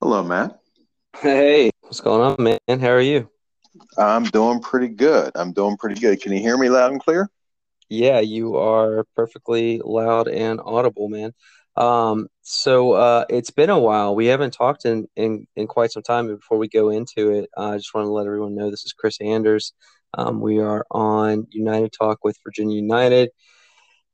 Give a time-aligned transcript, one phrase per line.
[0.00, 0.60] Hello, Matt.
[1.20, 2.80] Hey, what's going on, man?
[2.80, 3.28] How are you?
[3.98, 5.32] I'm doing pretty good.
[5.34, 6.22] I'm doing pretty good.
[6.22, 7.28] Can you hear me loud and clear?
[7.90, 11.32] Yeah, you are perfectly loud and audible, man.
[11.76, 14.14] Um, so uh, it's been a while.
[14.14, 16.28] We haven't talked in, in, in quite some time.
[16.28, 18.94] Before we go into it, uh, I just want to let everyone know this is
[18.94, 19.74] Chris Anders.
[20.14, 23.30] Um, we are on United Talk with Virginia United,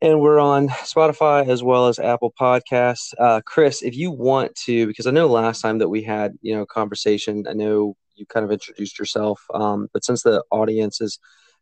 [0.01, 3.13] and we're on Spotify as well as Apple Podcasts.
[3.19, 6.55] Uh, Chris, if you want to, because I know last time that we had you
[6.55, 11.19] know conversation, I know you kind of introduced yourself, um, but since the audience is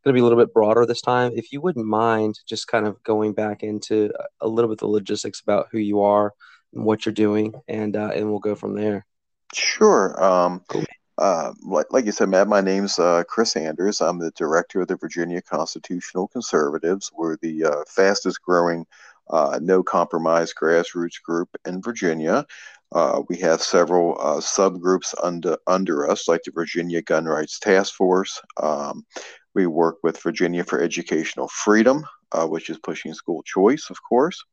[0.06, 1.32] going to be a little bit broader this time.
[1.34, 4.86] If you wouldn't mind just kind of going back into a little bit of the
[4.86, 6.32] logistics about who you are
[6.72, 9.04] and what you're doing, and uh, and we'll go from there.
[9.52, 10.22] Sure.
[10.22, 10.84] Um, cool.
[11.18, 14.00] Uh, like, like you said, Matt, my name's uh, Chris Anders.
[14.00, 17.10] I'm the director of the Virginia Constitutional Conservatives.
[17.14, 18.86] We're the uh, fastest growing
[19.30, 22.46] uh, no compromise grassroots group in Virginia.
[22.92, 27.94] Uh, we have several uh, subgroups under under us, like the Virginia Gun Rights Task
[27.94, 28.40] Force.
[28.62, 29.04] Um,
[29.54, 34.44] we work with Virginia for Educational Freedom, uh, which is pushing school choice, of course,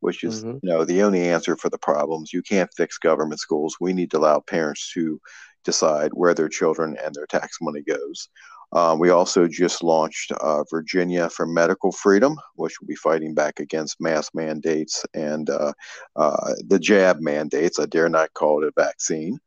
[0.00, 0.58] which is mm-hmm.
[0.62, 2.32] you know the only answer for the problems.
[2.32, 3.76] You can't fix government schools.
[3.80, 5.18] We need to allow parents to
[5.64, 8.28] decide where their children and their tax money goes.
[8.72, 13.58] Um, we also just launched uh, Virginia for Medical Freedom, which will be fighting back
[13.58, 15.72] against mask mandates and uh,
[16.16, 17.80] uh, the jab mandates.
[17.80, 19.40] I dare not call it a vaccine.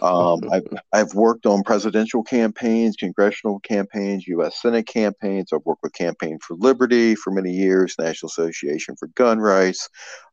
[0.00, 4.62] Um, I've, I've worked on presidential campaigns, congressional campaigns, U.S.
[4.62, 5.52] Senate campaigns.
[5.52, 9.88] I've worked with Campaign for Liberty for many years, National Association for Gun Rights,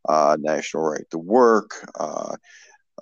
[0.07, 1.71] uh, National Right to Work,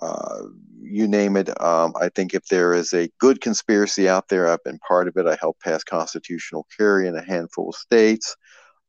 [0.04, 0.42] uh,
[0.82, 1.48] you name it.
[1.62, 5.16] Um, I think if there is a good conspiracy out there, I've been part of
[5.16, 5.26] it.
[5.26, 8.36] I helped pass constitutional carry in a handful of states.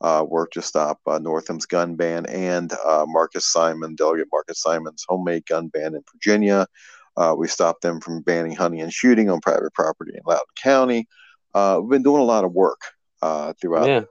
[0.02, 5.06] Uh, worked to stop uh, Northam's gun ban and uh, Marcus Simon, Delegate Marcus Simon's
[5.08, 6.68] homemade gun ban in Virginia.
[7.16, 11.08] Uh, we stopped them from banning hunting and shooting on private property in Loudoun County.
[11.54, 12.81] Uh, we've been doing a lot of work
[13.22, 14.02] uh, throughout yeah.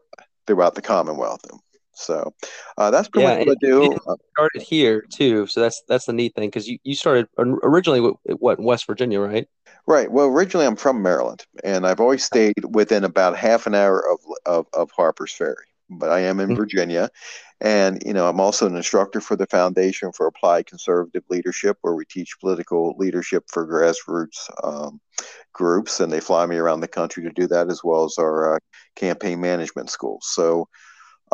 [0.47, 1.43] throughout the Commonwealth.
[1.95, 2.35] So
[2.79, 3.99] uh, that's pretty yeah, much what I do.
[4.33, 8.17] started here too, so that's that's the neat thing because you, you started originally what,
[8.41, 9.49] what West Virginia, right?
[9.87, 10.11] Right.
[10.11, 14.19] Well, originally I'm from Maryland, and I've always stayed within about half an hour of
[14.47, 16.57] of, of Harper's Ferry but I am in mm-hmm.
[16.57, 17.11] Virginia.
[17.61, 21.95] And, you know, I'm also an instructor for the Foundation for Applied Conservative Leadership, where
[21.95, 25.01] we teach political leadership for grassroots um,
[25.53, 26.01] groups.
[26.01, 28.59] And they fly me around the country to do that, as well as our uh,
[28.97, 30.27] campaign management schools.
[30.33, 30.69] So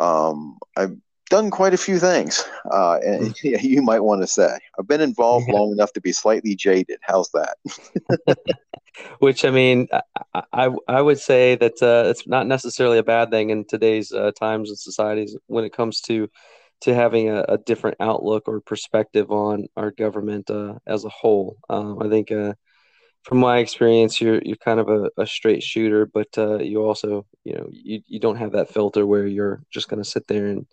[0.01, 0.97] um, I've
[1.29, 3.35] done quite a few things, uh, and mm.
[3.43, 5.55] yeah, you might want to say I've been involved yeah.
[5.55, 6.99] long enough to be slightly jaded.
[7.01, 7.57] How's that?
[9.19, 9.87] Which I mean,
[10.33, 14.11] I I, I would say that uh, it's not necessarily a bad thing in today's
[14.11, 16.29] uh, times and societies when it comes to
[16.81, 21.57] to having a, a different outlook or perspective on our government uh, as a whole.
[21.69, 22.31] Um, I think.
[23.23, 27.25] From my experience, you're you're kind of a, a straight shooter, but uh, you also,
[27.43, 30.47] you know, you, you don't have that filter where you're just going to sit there
[30.47, 30.65] and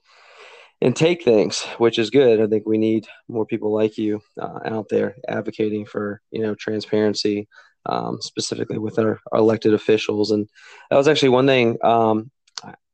[0.80, 2.40] and take things, which is good.
[2.40, 6.54] I think we need more people like you uh, out there advocating for you know
[6.54, 7.48] transparency,
[7.86, 10.30] um, specifically with our, our, elected officials.
[10.30, 10.48] And
[10.90, 12.30] that was actually one thing um,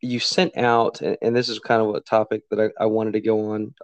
[0.00, 3.20] you sent out, and this is kind of a topic that I, I wanted to
[3.20, 3.75] go on.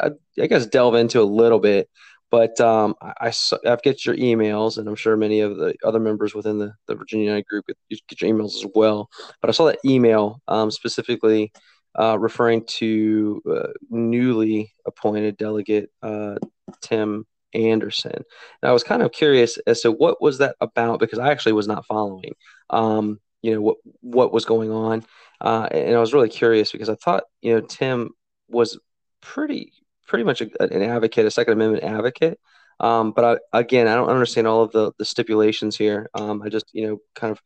[0.00, 1.88] I, guess delve into a little bit.
[2.30, 3.32] But um, I, I,
[3.66, 6.94] I've get your emails, and I'm sure many of the other members within the, the
[6.94, 9.08] Virginia United group get your emails as well.
[9.40, 11.52] But I saw that email um, specifically
[11.98, 16.36] uh, referring to uh, newly appointed delegate uh,
[16.82, 18.12] Tim Anderson.
[18.14, 21.52] And I was kind of curious as to what was that about because I actually
[21.52, 22.34] was not following,
[22.70, 25.04] um, you know, what what was going on,
[25.40, 28.10] uh, and I was really curious because I thought you know Tim
[28.48, 28.78] was
[29.20, 29.72] pretty
[30.10, 32.38] pretty much a, an advocate, a Second Amendment advocate.
[32.80, 36.10] Um, but I, again, I don't understand all of the, the stipulations here.
[36.14, 37.40] Um, I just, you know, kind of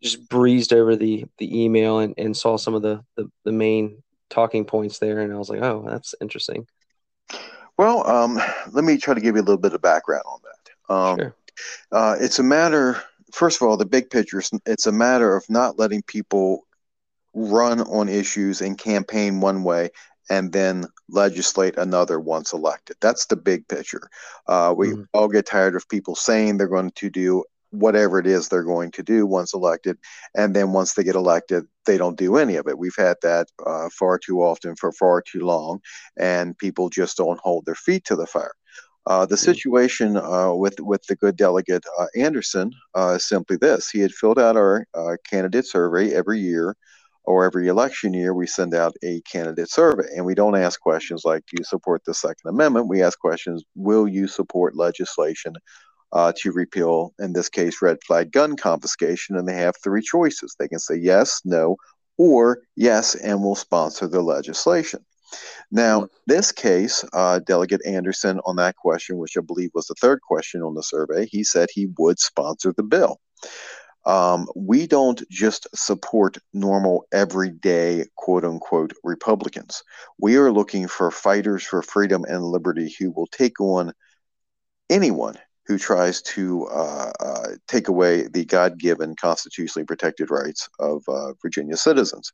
[0.00, 4.02] just breezed over the the email and, and saw some of the, the, the main
[4.30, 6.66] talking points there, and I was like, oh, that's interesting.
[7.76, 8.38] Well, um,
[8.72, 10.94] let me try to give you a little bit of background on that.
[10.94, 11.36] Um, sure.
[11.90, 13.02] Uh, it's a matter,
[13.32, 14.42] first of all, the big picture.
[14.66, 16.66] It's a matter of not letting people
[17.32, 19.90] run on issues and campaign one way
[20.30, 22.96] and then legislate another once elected.
[23.00, 24.08] That's the big picture.
[24.46, 25.02] Uh, we mm-hmm.
[25.12, 28.90] all get tired of people saying they're going to do whatever it is they're going
[28.92, 29.98] to do once elected.
[30.34, 32.78] And then once they get elected, they don't do any of it.
[32.78, 35.80] We've had that uh, far too often for far too long,
[36.16, 38.54] and people just don't hold their feet to the fire.
[39.06, 43.90] Uh, the situation uh, with with the good delegate uh, Anderson uh, is simply this:
[43.90, 46.74] he had filled out our uh, candidate survey every year,
[47.24, 48.34] or every election year.
[48.34, 52.02] We send out a candidate survey, and we don't ask questions like, "Do you support
[52.04, 55.54] the Second Amendment?" We ask questions: Will you support legislation
[56.12, 59.36] uh, to repeal, in this case, red flag gun confiscation?
[59.36, 61.76] And they have three choices: they can say yes, no,
[62.18, 65.04] or yes, and will sponsor the legislation.
[65.70, 70.20] Now, this case, uh, Delegate Anderson, on that question, which I believe was the third
[70.20, 73.20] question on the survey, he said he would sponsor the bill.
[74.06, 79.82] Um, we don't just support normal, everyday, quote unquote, Republicans.
[80.18, 83.92] We are looking for fighters for freedom and liberty who will take on
[84.90, 85.36] anyone
[85.66, 91.32] who tries to uh, uh, take away the God given constitutionally protected rights of uh,
[91.42, 92.32] Virginia citizens.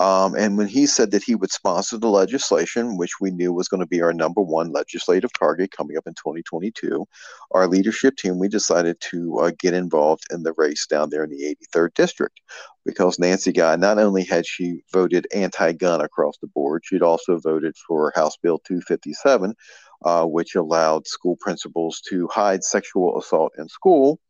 [0.00, 3.68] Um, and when he said that he would sponsor the legislation, which we knew was
[3.68, 7.06] going to be our number one legislative target coming up in 2022,
[7.52, 11.30] our leadership team, we decided to uh, get involved in the race down there in
[11.30, 12.40] the 83rd district
[12.84, 17.38] because Nancy Guy, not only had she voted anti gun across the board, she'd also
[17.38, 19.54] voted for House Bill 257,
[20.04, 24.20] uh, which allowed school principals to hide sexual assault in school,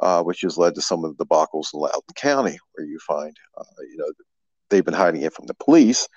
[0.00, 3.36] uh, which has led to some of the debacles in Loudoun County, where you find,
[3.56, 4.12] uh, you know,
[4.68, 6.08] they've been hiding it from the police.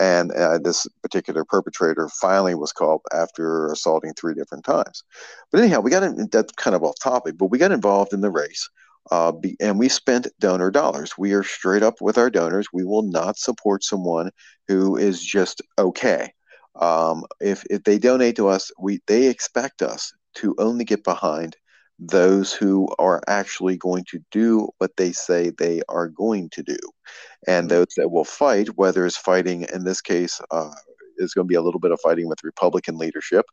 [0.00, 5.04] And uh, this particular perpetrator finally was caught after assaulting three different times.
[5.52, 8.20] But anyhow, we got in, that's kind of off topic, but we got involved in
[8.20, 8.68] the race.
[9.10, 11.16] Uh, be, and we spent donor dollars.
[11.18, 12.66] We are straight up with our donors.
[12.72, 14.30] We will not support someone
[14.66, 16.32] who is just okay.
[16.76, 21.56] Um, if if they donate to us, we they expect us to only get behind
[21.98, 26.78] those who are actually going to do what they say they are going to do,
[27.46, 27.76] and mm-hmm.
[27.76, 30.74] those that will fight, whether it's fighting in this case, uh,
[31.18, 33.46] is going to be a little bit of fighting with Republican leadership,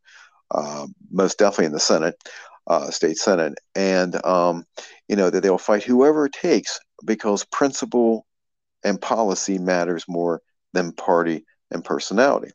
[0.52, 2.16] uh, most definitely in the Senate,
[2.68, 4.66] uh, state Senate, and um,
[5.08, 8.26] you know that they'll fight whoever it takes because principle
[8.84, 10.42] and policy matters more
[10.74, 12.52] than party and personality.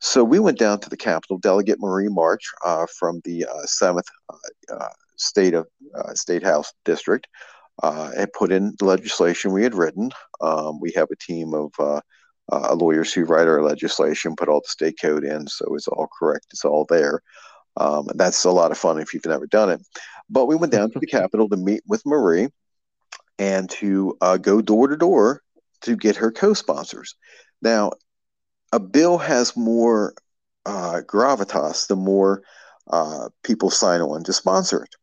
[0.00, 1.38] So we went down to the Capitol.
[1.38, 6.72] Delegate Marie March uh, from the uh, Seventh uh, uh State of uh, State House
[6.84, 7.26] District
[7.82, 10.10] uh, had put in the legislation we had written.
[10.42, 11.72] Um, we have a team of
[12.74, 16.46] lawyers who write our legislation, put all the state code in, so it's all correct.
[16.50, 17.22] It's all there.
[17.78, 19.80] Um, that's a lot of fun if you've never done it.
[20.28, 22.48] But we went down to the Capitol to meet with Marie
[23.38, 25.42] and to go door to door
[25.82, 27.14] to get her co-sponsors.
[27.62, 27.92] Now,
[28.76, 30.12] a bill has more
[30.66, 32.42] uh, gravitas the more
[32.90, 34.94] uh, people sign on to sponsor it.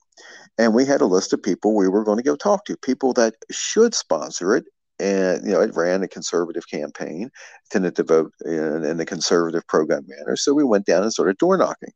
[0.60, 3.14] And we had a list of people we were going to go talk to, people
[3.14, 4.66] that should sponsor it.
[5.00, 7.32] And, you know, it ran a conservative campaign,
[7.72, 10.36] tended to vote in, in a conservative program manner.
[10.36, 11.94] So we went down and started door knocking.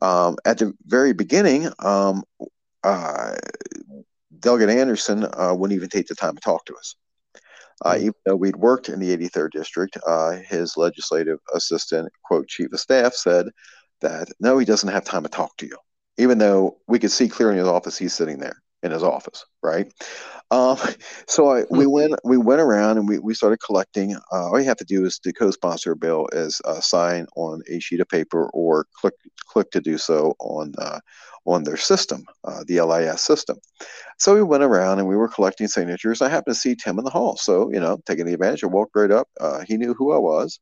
[0.00, 2.22] Um, at the very beginning, um,
[2.82, 3.34] uh,
[4.40, 6.96] Delegate Anderson uh, wouldn't even take the time to talk to us.
[7.84, 12.72] Uh, even though we'd worked in the 83rd district, uh, his legislative assistant, quote, chief
[12.72, 13.46] of staff, said
[14.00, 15.76] that no, he doesn't have time to talk to you.
[16.18, 19.44] Even though we could see clearly in his office, he's sitting there in his office,
[19.62, 19.92] right?
[20.50, 20.76] Um,
[21.26, 21.90] so I, we hmm.
[21.90, 24.16] went we went around and we, we started collecting.
[24.32, 27.62] Uh, all you have to do is to co-sponsor a bill is uh, sign on
[27.68, 29.14] a sheet of paper or click
[29.46, 31.00] click to do so on uh,
[31.44, 33.58] on their system, uh, the LIS system.
[34.18, 36.22] So we went around and we were collecting signatures.
[36.22, 38.68] I happened to see Tim in the hall, so you know, taking the advantage, I
[38.68, 39.28] walked right up.
[39.40, 40.60] Uh, he knew who I was,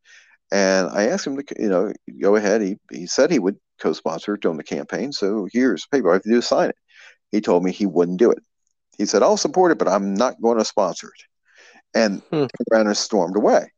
[0.53, 2.63] and I asked him to, you know, go ahead.
[2.63, 5.13] He he said he would co-sponsor during the campaign.
[5.13, 6.09] So here's paper.
[6.09, 6.77] All I have to do is sign it.
[7.31, 8.43] He told me he wouldn't do it.
[8.99, 11.25] He said, I'll support it, but I'm not going to sponsor it.
[11.95, 12.47] And hmm.
[12.73, 13.73] and stormed away.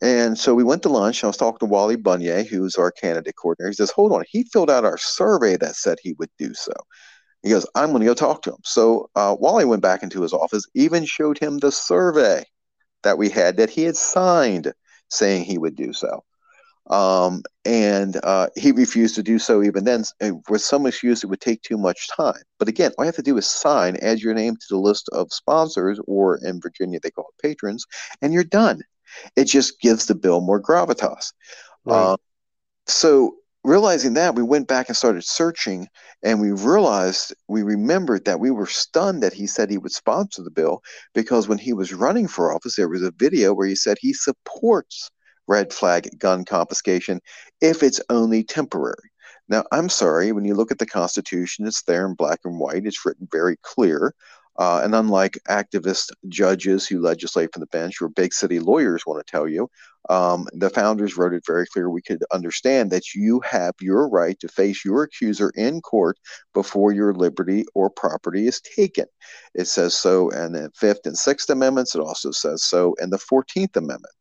[0.00, 1.24] And so we went to lunch.
[1.24, 3.70] I was talking to Wally Bunyay, who's our candidate coordinator.
[3.70, 4.24] He says, Hold on.
[4.28, 6.72] He filled out our survey that said he would do so.
[7.42, 8.60] He goes, I'm going to go talk to him.
[8.64, 12.44] So uh, Wally went back into his office, even showed him the survey
[13.02, 14.72] that we had that he had signed
[15.08, 16.24] saying he would do so.
[16.90, 20.04] Um, and uh, he refused to do so even then
[20.48, 22.42] with some excuse it would take too much time.
[22.58, 25.08] But again, all you have to do is sign, add your name to the list
[25.10, 27.84] of sponsors, or in Virginia they call it patrons,
[28.22, 28.82] and you're done.
[29.36, 31.32] It just gives the bill more gravitas.
[31.84, 31.96] Right.
[31.96, 32.16] Uh,
[32.86, 35.88] so realizing that, we went back and started searching,
[36.22, 40.42] and we realized we remembered that we were stunned that he said he would sponsor
[40.42, 40.82] the bill
[41.14, 44.14] because when he was running for office, there was a video where he said he
[44.14, 45.10] supports
[45.48, 47.20] red flag gun confiscation
[47.60, 49.10] if it's only temporary.
[49.48, 52.86] Now, I'm sorry, when you look at the Constitution, it's there in black and white,
[52.86, 54.14] it's written very clear.
[54.58, 59.24] Uh, and unlike activist judges who legislate from the bench or big city lawyers want
[59.24, 59.70] to tell you,
[60.10, 61.88] um, the founders wrote it very clear.
[61.88, 66.18] We could understand that you have your right to face your accuser in court
[66.54, 69.06] before your liberty or property is taken.
[69.54, 71.94] It says so in the Fifth and Sixth Amendments.
[71.94, 74.14] It also says so in the Fourteenth Amendment.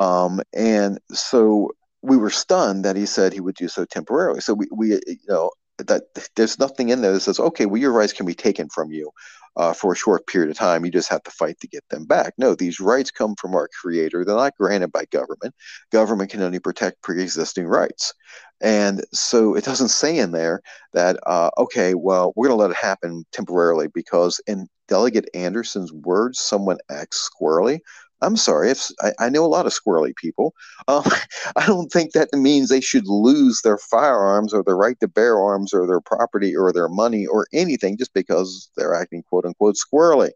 [0.00, 4.40] Um, and so we were stunned that he said he would do so temporarily.
[4.40, 6.02] So we, we you know, that
[6.34, 9.10] there's nothing in there that says, okay, well, your rights can be taken from you
[9.56, 10.84] uh, for a short period of time.
[10.84, 12.34] You just have to fight to get them back.
[12.38, 14.24] No, these rights come from our creator.
[14.24, 15.54] They're not granted by government.
[15.92, 18.12] Government can only protect pre existing rights.
[18.60, 20.62] And so it doesn't say in there
[20.92, 25.92] that, uh, okay, well, we're going to let it happen temporarily because, in Delegate Anderson's
[25.92, 27.80] words, someone acts squirrely.
[28.20, 30.54] I'm sorry, if I, I, know a lot of squirrely people.
[30.88, 31.04] Um,
[31.56, 35.40] I don't think that means they should lose their firearms or their right to bear
[35.40, 39.76] arms or their property or their money or anything just because they're acting quote unquote
[39.76, 40.30] squirrely.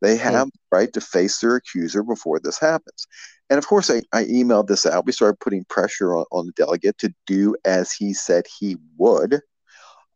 [0.00, 0.22] They hmm.
[0.22, 3.06] have the right to face their accuser before this happens.
[3.50, 5.06] And of course, I, I emailed this out.
[5.06, 9.40] We started putting pressure on, on the delegate to do as he said he would.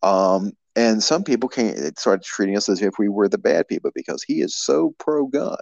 [0.03, 3.91] Um, and some people came, started treating us as if we were the bad people
[3.95, 5.57] because he is so pro gun.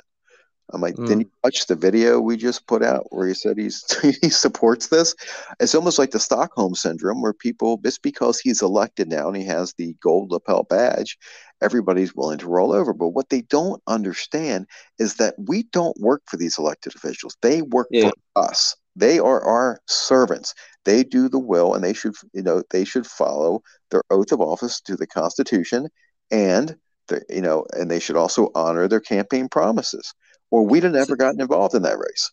[0.72, 1.06] I'm like, mm.
[1.06, 3.84] didn't you watch the video we just put out where he said he's
[4.22, 5.14] he supports this?
[5.60, 9.44] It's almost like the Stockholm syndrome, where people just because he's elected now and he
[9.44, 11.18] has the gold lapel badge,
[11.62, 12.92] everybody's willing to roll over.
[12.92, 14.66] But what they don't understand
[14.98, 18.10] is that we don't work for these elected officials; they work yeah.
[18.34, 18.74] for us.
[18.96, 20.54] They are our servants.
[20.84, 24.40] They do the will, and they should, you know, they should follow their oath of
[24.40, 25.88] office to the Constitution,
[26.32, 26.76] and
[27.08, 30.12] the, you know, and they should also honor their campaign promises
[30.50, 32.30] or we'd have never gotten involved in that race.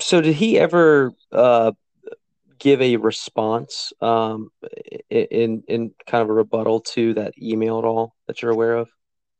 [0.00, 1.72] So, did he ever uh,
[2.58, 4.50] give a response um,
[5.10, 8.88] in in kind of a rebuttal to that email at all that you're aware of?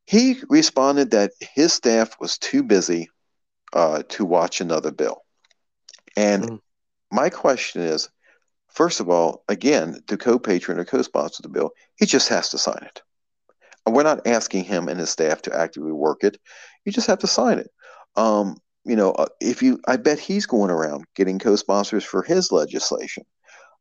[0.07, 3.09] He responded that his staff was too busy
[3.73, 5.25] uh, to watch another bill.
[6.17, 6.61] And mm.
[7.13, 8.09] my question is,
[8.69, 12.83] first of all, again, to co-patron or co-sponsor the bill, he just has to sign
[12.83, 13.03] it.
[13.85, 16.39] And we're not asking him and his staff to actively work it.
[16.85, 17.71] You just have to sign it.
[18.17, 22.51] Um, you know, uh, if you, I bet he's going around getting co-sponsors for his
[22.51, 23.25] legislation.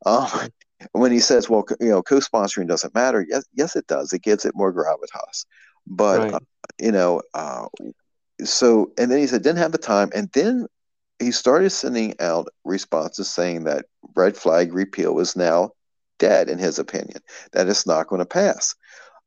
[0.05, 0.27] Um,
[0.91, 4.13] when he says, "Well, you know, co-sponsoring doesn't matter," yes, yes, it does.
[4.13, 5.45] It gives it more gravitas.
[5.87, 6.33] But right.
[6.33, 6.39] uh,
[6.79, 7.67] you know, uh,
[8.43, 10.67] so and then he said didn't have the time, and then
[11.19, 15.71] he started sending out responses saying that red flag repeal is now
[16.19, 17.21] dead in his opinion,
[17.53, 18.75] that it's not going to pass.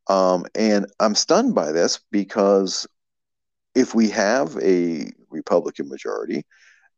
[0.09, 2.87] Um, and I'm stunned by this because
[3.75, 6.45] if we have a Republican majority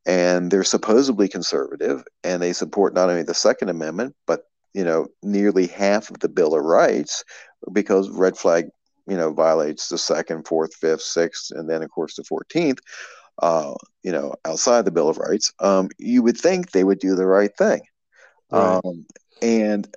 [0.07, 5.07] and they're supposedly conservative and they support not only the Second Amendment, but you know,
[5.23, 7.25] nearly half of the Bill of Rights,
[7.73, 8.69] because red flag,
[9.07, 12.79] you know, violates the second, fourth, fifth, sixth, and then of course the fourteenth.
[13.41, 17.15] Uh, you know, outside the Bill of Rights, um, you would think they would do
[17.15, 17.81] the right thing,
[18.51, 18.81] right.
[18.85, 19.07] Um,
[19.41, 19.89] and,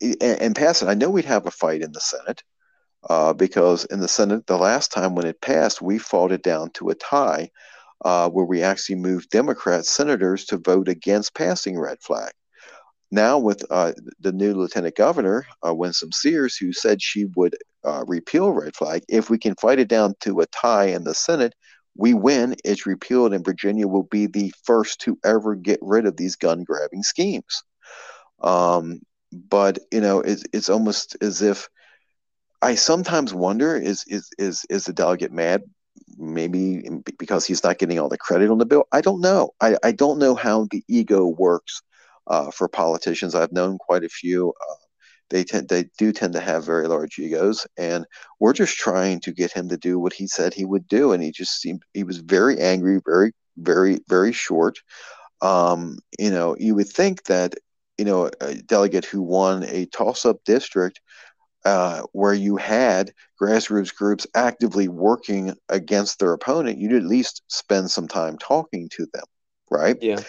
[0.00, 0.88] and and pass it.
[0.88, 2.42] I know we'd have a fight in the Senate
[3.08, 6.70] uh, because in the Senate, the last time when it passed, we fought it down
[6.74, 7.50] to a tie
[8.04, 12.32] uh, where we actually moved Democrat senators to vote against passing red flag.
[13.10, 18.04] Now, with uh, the new lieutenant governor, uh, Winsome Sears, who said she would uh,
[18.06, 21.54] repeal red flag, if we can fight it down to a tie in the Senate,
[21.96, 26.16] we win, it's repealed, and Virginia will be the first to ever get rid of
[26.16, 27.62] these gun grabbing schemes.
[28.42, 29.00] Um,
[29.32, 31.68] but you know, it's it's almost as if
[32.64, 35.64] I sometimes wonder is is is is the delegate mad?
[36.16, 36.82] Maybe
[37.18, 38.86] because he's not getting all the credit on the bill.
[38.90, 39.50] I don't know.
[39.60, 41.82] I, I don't know how the ego works
[42.26, 43.34] uh, for politicians.
[43.34, 44.48] I've known quite a few.
[44.48, 44.74] Uh,
[45.28, 48.06] they tend they do tend to have very large egos, and
[48.40, 51.22] we're just trying to get him to do what he said he would do, and
[51.22, 54.78] he just seemed he was very angry, very very very short.
[55.42, 57.56] Um, you know, you would think that
[57.98, 61.02] you know a delegate who won a toss-up district
[61.64, 67.90] uh, where you had grassroots groups actively working against their opponent, you'd at least spend
[67.90, 69.24] some time talking to them,
[69.70, 69.96] right?
[70.00, 70.20] Yeah.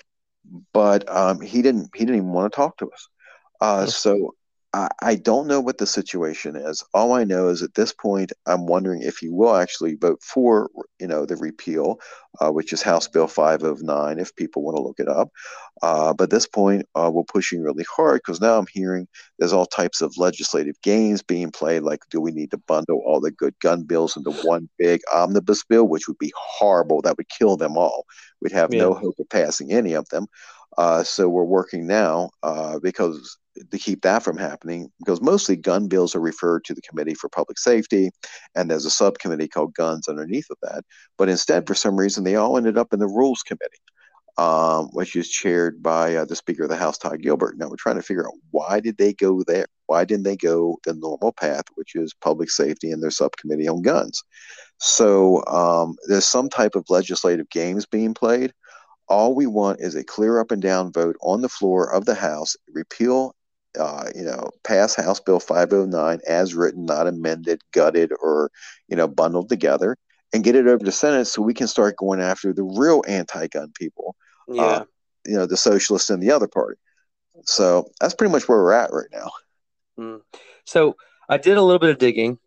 [0.73, 1.89] But um, he didn't.
[1.95, 3.07] He didn't even want to talk to us.
[3.59, 4.35] Uh, so
[4.75, 6.83] I, I don't know what the situation is.
[6.93, 10.69] All I know is at this point, I'm wondering if he will actually vote for,
[10.99, 12.01] you know, the repeal,
[12.41, 15.29] uh, which is House Bill 509, if people want to look it up.
[15.81, 19.07] Uh, but at this point, uh, we're pushing really hard because now I'm hearing
[19.39, 21.83] there's all types of legislative games being played.
[21.83, 25.63] Like, do we need to bundle all the good gun bills into one big omnibus
[25.63, 27.01] bill, which would be horrible?
[27.01, 28.05] That would kill them all.
[28.41, 28.81] We'd have yeah.
[28.81, 30.27] no hope of passing any of them.
[30.77, 33.37] Uh, so we're working now uh, because
[33.71, 37.29] to keep that from happening because mostly gun bills are referred to the Committee for
[37.29, 38.11] Public Safety,
[38.55, 40.83] and there's a subcommittee called Guns underneath of that.
[41.17, 43.81] But instead, for some reason, they all ended up in the Rules Committee,
[44.37, 47.57] um, which is chaired by uh, the Speaker of the House, Todd Gilbert.
[47.57, 49.67] Now we're trying to figure out why did they go there?
[49.87, 53.81] Why didn't they go the normal path, which is public safety and their subcommittee on
[53.81, 54.23] guns?
[54.79, 58.51] So um, there's some type of legislative games being played.
[59.07, 62.15] All we want is a clear up and down vote on the floor of the
[62.15, 63.35] House, repeal,
[63.79, 68.51] uh, you know, pass House Bill 509 as written, not amended, gutted, or,
[68.87, 69.97] you know, bundled together,
[70.33, 73.47] and get it over to Senate so we can start going after the real anti
[73.47, 74.15] gun people,
[74.47, 74.61] yeah.
[74.61, 74.85] Uh,
[75.25, 76.79] you know, the socialists and the other party.
[77.45, 79.31] So that's pretty much where we're at right now.
[79.99, 80.21] Mm.
[80.65, 80.95] So
[81.27, 82.37] I did a little bit of digging.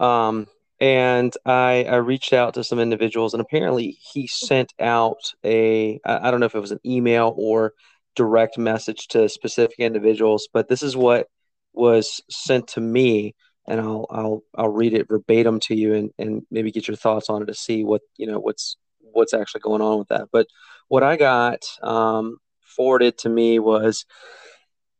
[0.00, 0.46] Um,
[0.80, 6.30] and I, I reached out to some individuals, and apparently he sent out a I
[6.30, 7.72] don't know if it was an email or
[8.14, 11.28] direct message to specific individuals, but this is what
[11.72, 13.34] was sent to me,
[13.66, 17.28] and I'll I'll I'll read it verbatim to you, and and maybe get your thoughts
[17.28, 20.28] on it to see what you know what's what's actually going on with that.
[20.32, 20.46] But
[20.88, 22.38] what I got um,
[22.76, 24.04] forwarded to me was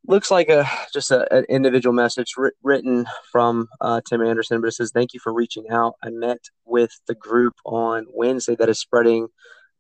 [0.07, 4.73] looks like a just a, an individual message written from uh, Tim Anderson, but it
[4.73, 5.95] says, "Thank you for reaching out.
[6.03, 9.29] I met with the group on Wednesday that is spreading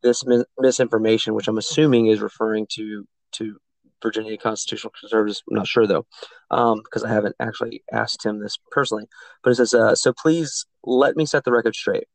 [0.03, 3.57] this mis- misinformation, which I'm assuming is referring to to
[4.03, 5.43] Virginia constitutional conservatives.
[5.49, 6.07] I'm not sure though,
[6.51, 9.07] because um, I haven't actually asked him this personally.
[9.43, 12.07] But it says, uh, "So please let me set the record straight."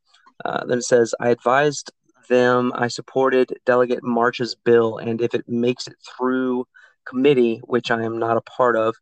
[0.45, 1.91] Uh, then it says, "I advised."
[2.27, 6.67] Them, I supported Delegate March's bill, and if it makes it through
[7.07, 8.95] committee, which I am not a part of,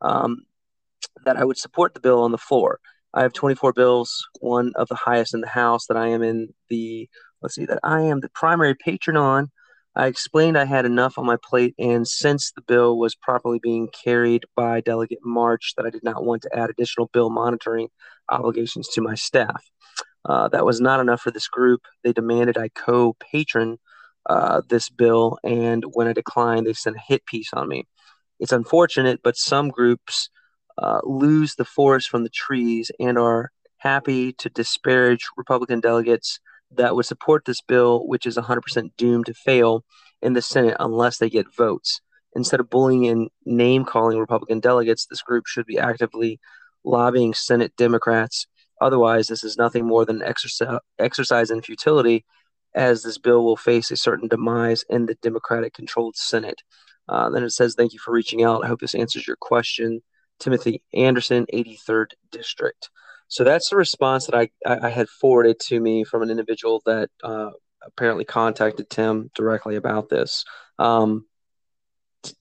[0.00, 0.42] um,
[1.24, 2.80] that I would support the bill on the floor.
[3.14, 6.52] I have 24 bills, one of the highest in the House that I am in
[6.68, 7.08] the,
[7.40, 9.50] let's see, that I am the primary patron on.
[9.94, 13.88] I explained I had enough on my plate, and since the bill was properly being
[13.88, 17.88] carried by Delegate March, that I did not want to add additional bill monitoring
[18.30, 19.62] obligations to my staff.
[20.24, 21.82] Uh, that was not enough for this group.
[22.04, 23.78] They demanded I co patron
[24.26, 27.86] uh, this bill, and when I declined, they sent a hit piece on me.
[28.40, 30.30] It's unfortunate, but some groups
[30.78, 36.40] uh, lose the forest from the trees and are happy to disparage Republican delegates
[36.76, 39.84] that would support this bill, which is 100% doomed to fail
[40.20, 42.00] in the Senate unless they get votes.
[42.34, 46.40] Instead of bullying and name calling Republican delegates, this group should be actively
[46.84, 48.46] lobbying Senate Democrats.
[48.80, 52.24] Otherwise, this is nothing more than exercise, exercise in futility
[52.74, 56.62] as this bill will face a certain demise in the Democratic controlled Senate.
[57.08, 58.64] Uh, then it says, Thank you for reaching out.
[58.64, 60.02] I hope this answers your question.
[60.38, 62.90] Timothy Anderson, 83rd District.
[63.32, 67.08] So that's the response that I, I, had forwarded to me from an individual that
[67.24, 67.48] uh,
[67.82, 70.44] apparently contacted Tim directly about this.
[70.78, 71.24] Um,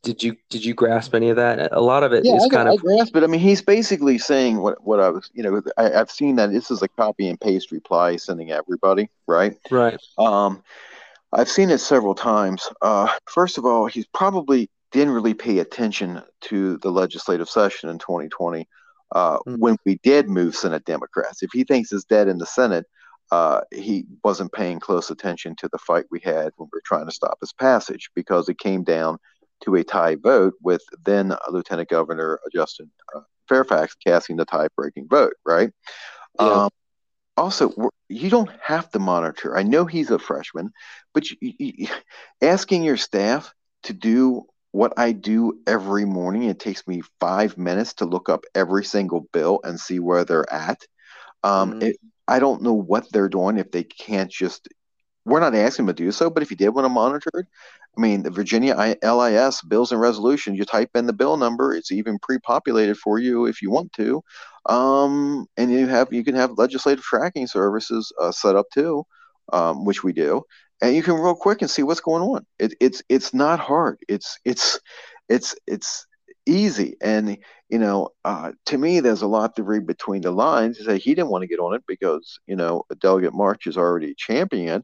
[0.03, 1.71] did you did you grasp any of that?
[1.71, 2.81] A lot of it yeah, is I, kind I of.
[2.81, 3.23] grasp it.
[3.23, 6.51] I mean, he's basically saying what what I was, you know, I, have seen that
[6.51, 9.57] this is a copy and paste reply sending everybody, right?
[9.71, 9.97] Right.
[10.17, 10.61] Um,
[11.31, 12.67] I've seen it several times.
[12.81, 17.97] Uh, first of all, he's probably didn't really pay attention to the legislative session in
[17.97, 18.67] 2020
[19.11, 19.55] uh, mm-hmm.
[19.55, 21.43] when we did move Senate Democrats.
[21.43, 22.85] If he thinks it's dead in the Senate,
[23.31, 27.05] uh, he wasn't paying close attention to the fight we had when we were trying
[27.05, 29.17] to stop his passage because it came down
[29.63, 35.07] to a tie vote with then Lieutenant Governor Justin uh, Fairfax casting the tie breaking
[35.07, 35.71] vote, right?
[36.39, 36.45] Yeah.
[36.45, 36.69] Um,
[37.37, 37.73] also,
[38.09, 39.57] you don't have to monitor.
[39.57, 40.71] I know he's a freshman,
[41.13, 41.87] but you, you,
[42.41, 47.93] asking your staff to do what I do every morning, it takes me five minutes
[47.95, 50.81] to look up every single bill and see where they're at.
[51.43, 51.81] Um, mm-hmm.
[51.83, 54.67] it, I don't know what they're doing if they can't just.
[55.23, 57.45] We're not asking them to do so, but if you did want to monitor it,
[57.95, 61.91] I mean, the Virginia LIS bills and resolutions, you type in the bill number, it's
[61.91, 64.23] even pre-populated for you if you want to,
[64.67, 69.03] um, and you have you can have legislative tracking services uh, set up too,
[69.51, 70.43] um, which we do,
[70.81, 72.45] and you can real quick and see what's going on.
[72.59, 73.99] It, it's it's not hard.
[74.07, 74.79] It's it's
[75.29, 76.05] it's it's
[76.45, 77.37] easy, and
[77.69, 80.83] you know, uh, to me, there's a lot to read between the lines.
[80.83, 84.13] Say he didn't want to get on it because you know Delegate March is already
[84.15, 84.83] champion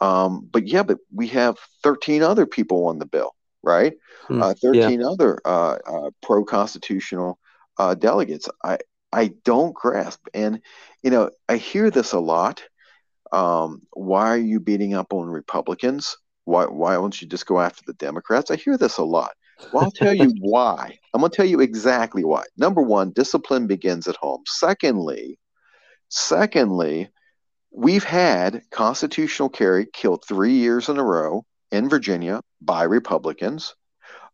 [0.00, 3.94] um, but yeah, but we have 13 other people on the bill, right?
[4.28, 5.06] Mm, uh, 13 yeah.
[5.06, 7.38] other uh, uh, pro constitutional
[7.78, 8.48] uh, delegates.
[8.62, 8.78] I,
[9.12, 10.26] I don't grasp.
[10.34, 10.60] And,
[11.02, 12.62] you know, I hear this a lot.
[13.32, 16.16] Um, why are you beating up on Republicans?
[16.44, 18.50] Why, why won't you just go after the Democrats?
[18.50, 19.32] I hear this a lot.
[19.72, 20.98] Well, I'll tell you why.
[21.12, 22.44] I'm going to tell you exactly why.
[22.56, 24.42] Number one, discipline begins at home.
[24.46, 25.38] Secondly,
[26.08, 27.08] secondly,
[27.76, 33.74] We've had constitutional carry killed three years in a row in Virginia by Republicans.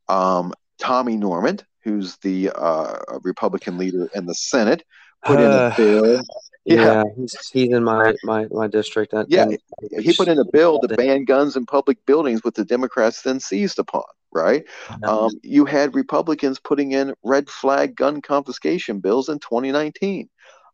[0.08, 4.84] Um, Tommy Norment who's the uh, Republican leader in the Senate,
[5.24, 6.22] put in a bill.
[6.64, 9.14] Yeah, yeah he's, he's in my my, my district.
[9.28, 9.58] yeah, and,
[9.98, 13.40] he put in a bill to ban guns in public buildings, which the Democrats then
[13.40, 14.04] seized upon.
[14.32, 14.64] Right?
[15.02, 20.28] Um, you had Republicans putting in red flag gun confiscation bills in 2019.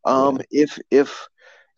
[0.04, 0.62] Um, yeah.
[0.62, 1.28] If if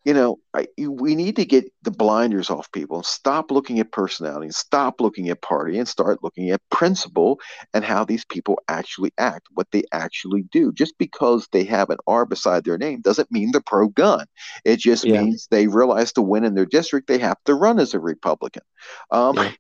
[0.09, 3.93] you know, I, we need to get the blinders off people and stop looking at
[3.93, 7.39] personality and stop looking at party and start looking at principle
[7.75, 10.73] and how these people actually act, what they actually do.
[10.73, 14.25] Just because they have an R beside their name doesn't mean they're pro gun.
[14.65, 15.21] It just yeah.
[15.21, 18.63] means they realize to win in their district, they have to run as a Republican.
[19.11, 19.53] Um, yeah.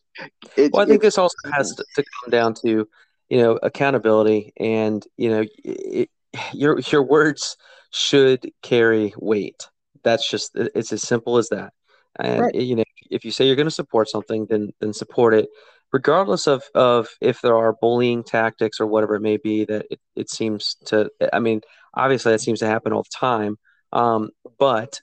[0.56, 2.88] it, well, I think this also has to, to, come down to,
[3.28, 6.08] you know, accountability and, you know, it,
[6.54, 7.58] your, your words
[7.90, 9.68] should carry weight
[10.04, 11.72] that's just it's as simple as that.
[12.18, 12.54] And right.
[12.54, 15.48] you know, if you say you're going to support something, then then support it,
[15.92, 19.64] regardless of of if there are bullying tactics or whatever it may be.
[19.64, 21.10] That it, it seems to.
[21.32, 21.60] I mean,
[21.94, 23.56] obviously that seems to happen all the time.
[23.92, 25.00] Um, but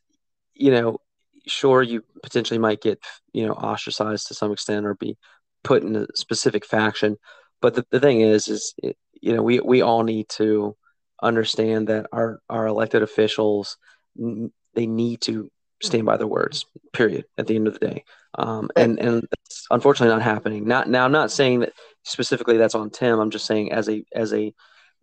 [0.53, 0.99] you know,
[1.47, 2.99] sure, you potentially might get
[3.33, 5.17] you know ostracized to some extent or be
[5.63, 7.17] put in a specific faction.
[7.61, 10.75] But the, the thing is, is it, you know, we we all need to
[11.21, 13.77] understand that our our elected officials
[14.75, 16.65] they need to stand by their words.
[16.93, 17.25] Period.
[17.37, 18.03] At the end of the day,
[18.37, 20.67] um, and and that's unfortunately not happening.
[20.67, 21.05] Not now.
[21.05, 23.19] I'm not saying that specifically that's on Tim.
[23.19, 24.53] I'm just saying as a as a you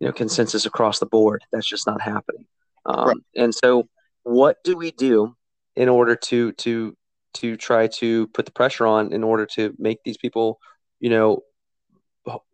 [0.07, 2.45] know consensus across the board, that's just not happening.
[2.85, 3.17] Um, right.
[3.35, 3.87] And so,
[4.23, 5.35] what do we do
[5.75, 6.95] in order to to
[7.35, 10.59] to try to put the pressure on in order to make these people,
[10.99, 11.41] you know,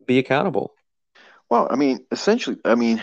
[0.05, 0.73] be accountable?
[1.49, 3.01] Well, I mean, essentially, I mean,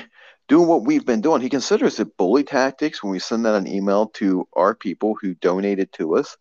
[0.49, 1.41] doing what we've been doing.
[1.41, 5.35] He considers it bully tactics when we send out an email to our people who
[5.35, 6.37] donated to us,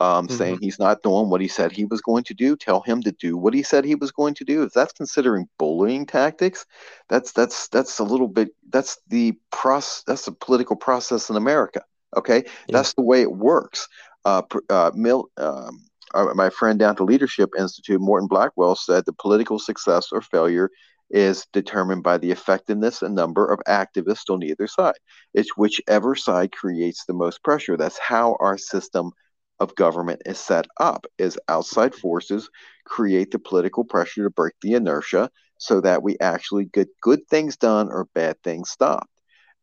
[0.00, 0.36] um, mm-hmm.
[0.36, 2.56] saying he's not doing what he said he was going to do.
[2.56, 4.62] Tell him to do what he said he was going to do.
[4.62, 6.66] If that's considering bullying tactics,
[7.08, 8.50] that's that's that's a little bit.
[8.70, 10.04] That's the process.
[10.06, 11.82] That's the political process in America.
[12.16, 12.52] Okay, yeah.
[12.70, 13.88] that's the way it works.
[14.24, 19.12] Uh, uh, Mil, um, uh, my friend down to Leadership Institute, Morton Blackwell, said the
[19.12, 20.70] political success or failure
[21.10, 24.94] is determined by the effectiveness and number of activists on either side.
[25.34, 27.76] It's whichever side creates the most pressure.
[27.76, 29.12] That's how our system
[29.60, 32.48] of government is set up is outside forces
[32.84, 37.56] create the political pressure to break the inertia so that we actually get good things
[37.56, 39.10] done or bad things stopped.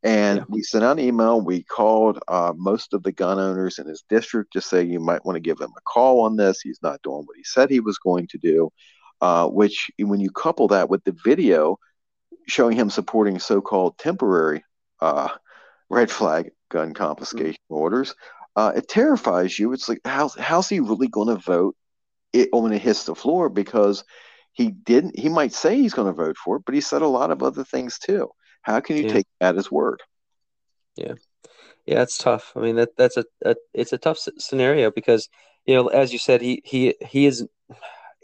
[0.03, 0.43] And yeah.
[0.49, 1.41] we sent out an email.
[1.41, 5.25] We called uh, most of the gun owners in his district to say you might
[5.25, 6.61] want to give him a call on this.
[6.61, 8.69] He's not doing what he said he was going to do
[9.21, 11.77] uh, which when you couple that with the video
[12.47, 14.63] showing him supporting so-called temporary
[15.01, 15.29] uh,
[15.89, 17.75] red flag gun confiscation mm-hmm.
[17.75, 18.15] orders,
[18.55, 19.73] uh, it terrifies you.
[19.73, 21.75] It's like how's how's he really going to vote
[22.33, 23.49] it when it hits the floor?
[23.49, 24.03] Because
[24.53, 25.19] he didn't.
[25.19, 27.43] He might say he's going to vote for it, but he said a lot of
[27.43, 28.29] other things too.
[28.61, 29.13] How can you yeah.
[29.13, 30.01] take that as word?
[30.95, 31.15] Yeah,
[31.85, 32.53] yeah, it's tough.
[32.55, 35.27] I mean, that that's a, a it's a tough scenario because
[35.65, 37.45] you know, as you said, he he he is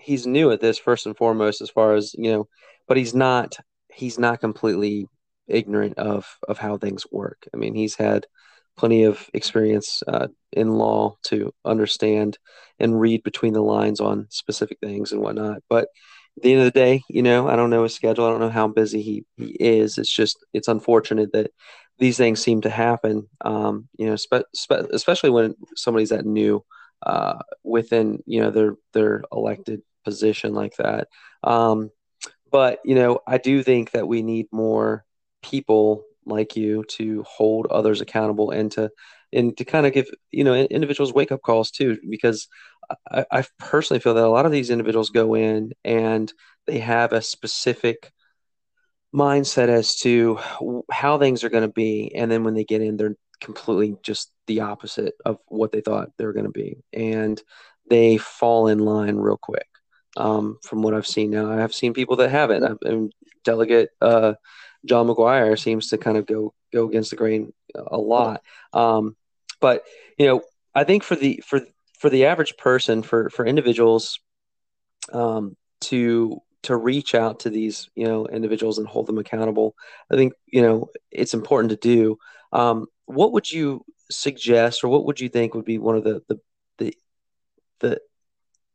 [0.02, 2.48] he's new at this first and foremost as far as you know
[2.88, 3.58] but he's not
[3.94, 5.08] he's not completely
[5.48, 7.48] ignorant of of how things work.
[7.54, 8.26] I mean he's had
[8.78, 12.38] plenty of experience uh, in law to understand
[12.80, 15.62] and read between the lines on specific things and whatnot.
[15.70, 15.90] But
[16.38, 18.26] at the end of the day you know i don't know his schedule.
[18.26, 19.98] I don't know how busy he, he is.
[19.98, 21.52] It's just it's unfortunate that
[22.00, 26.64] these things seem to happen um, you know spe- spe- especially when somebody's that new
[27.06, 31.08] uh, within you know their their elected position like that.
[31.44, 31.92] Um,
[32.52, 35.06] but you know, I do think that we need more
[35.42, 38.90] people like you to hold others accountable and to
[39.34, 42.48] and to kind of give you know individuals wake up calls too because
[43.10, 46.32] I, I personally feel that a lot of these individuals go in and
[46.68, 48.12] they have a specific
[49.14, 50.40] mindset as to
[50.92, 54.32] how things are going to be and then when they get in they're completely just
[54.48, 57.42] the opposite of what they thought they were going to be and
[57.90, 59.68] they fall in line real quick
[60.18, 61.52] um, from what I've seen now.
[61.52, 62.64] I have seen people that haven't.
[62.64, 64.34] I've, and Delegate uh,
[64.86, 68.42] John McGuire seems to kind of go go against the grain a lot.
[68.74, 69.16] Um,
[69.60, 69.84] but
[70.18, 70.42] you know,
[70.74, 71.62] I think for the for
[72.00, 74.20] for the average person, for for individuals,
[75.14, 79.76] um, to to reach out to these you know individuals and hold them accountable,
[80.12, 82.18] I think you know it's important to do.
[82.52, 86.22] Um, what would you suggest, or what would you think would be one of the
[86.28, 86.40] the
[86.78, 86.96] the,
[87.80, 88.02] the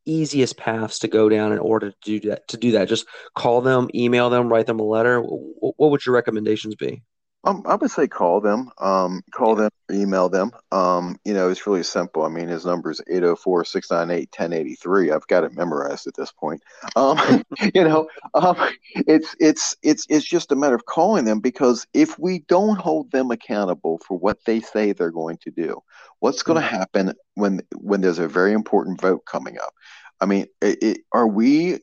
[0.06, 2.88] easiest paths to go down in order to do that to do that.
[2.88, 5.20] Just call them email them write them a letter.
[5.20, 7.02] What would your recommendations be
[7.44, 8.70] Um, I would say call them.
[8.78, 10.50] Um, call them, email them.
[10.72, 12.24] Um, you know, it's really simple.
[12.24, 15.12] I mean, his number is 804 698 1083.
[15.12, 16.62] I've got it memorized at this point.
[16.96, 17.44] Um,
[17.74, 18.56] you know, um,
[18.94, 23.12] it's, it's, it's, it's just a matter of calling them because if we don't hold
[23.12, 25.80] them accountable for what they say they're going to do,
[26.18, 26.76] what's going to mm-hmm.
[26.76, 29.72] happen when, when there's a very important vote coming up?
[30.20, 31.78] I mean, it, it, are we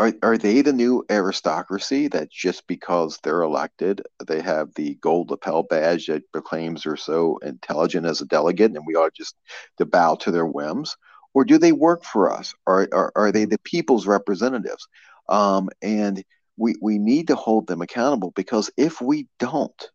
[0.00, 5.30] are, are they the new aristocracy that just because they're elected, they have the gold
[5.30, 9.36] lapel badge that proclaims they're so intelligent as a delegate and we ought just
[9.76, 10.96] to bow to their whims?
[11.34, 12.54] Or do they work for us?
[12.66, 14.88] Are, are, are they the people's representatives?
[15.28, 16.24] Um, and
[16.56, 19.90] we, we need to hold them accountable because if we don't,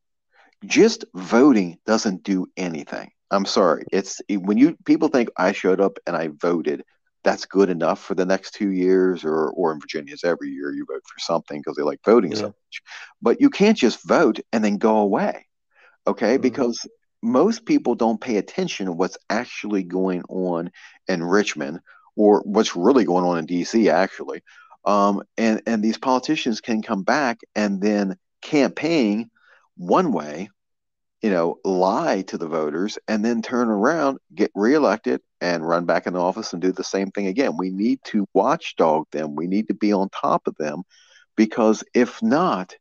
[0.63, 3.09] just voting doesn't do anything.
[3.31, 3.85] I'm sorry.
[3.91, 6.83] It's when you people think I showed up and I voted
[7.25, 10.71] that's good enough for the next two years, or or in Virginia, it's every year
[10.71, 12.37] you vote for something because they like voting yeah.
[12.37, 12.81] so much.
[13.21, 15.47] But you can't just vote and then go away,
[16.07, 16.35] okay?
[16.35, 16.43] Mm-hmm.
[16.43, 16.87] Because
[17.21, 20.71] most people don't pay attention to what's actually going on
[21.07, 21.79] in Richmond
[22.15, 24.43] or what's really going on in DC, actually.
[24.85, 29.31] Um, and and these politicians can come back and then campaign
[29.75, 30.49] one way
[31.25, 35.21] you know, lie to the voters and then turn around, get reelected,
[35.53, 37.57] and run back in the office and do the same thing again.
[37.57, 39.35] We need to watchdog them.
[39.35, 40.83] We need to be on top of them
[41.35, 42.75] because if not,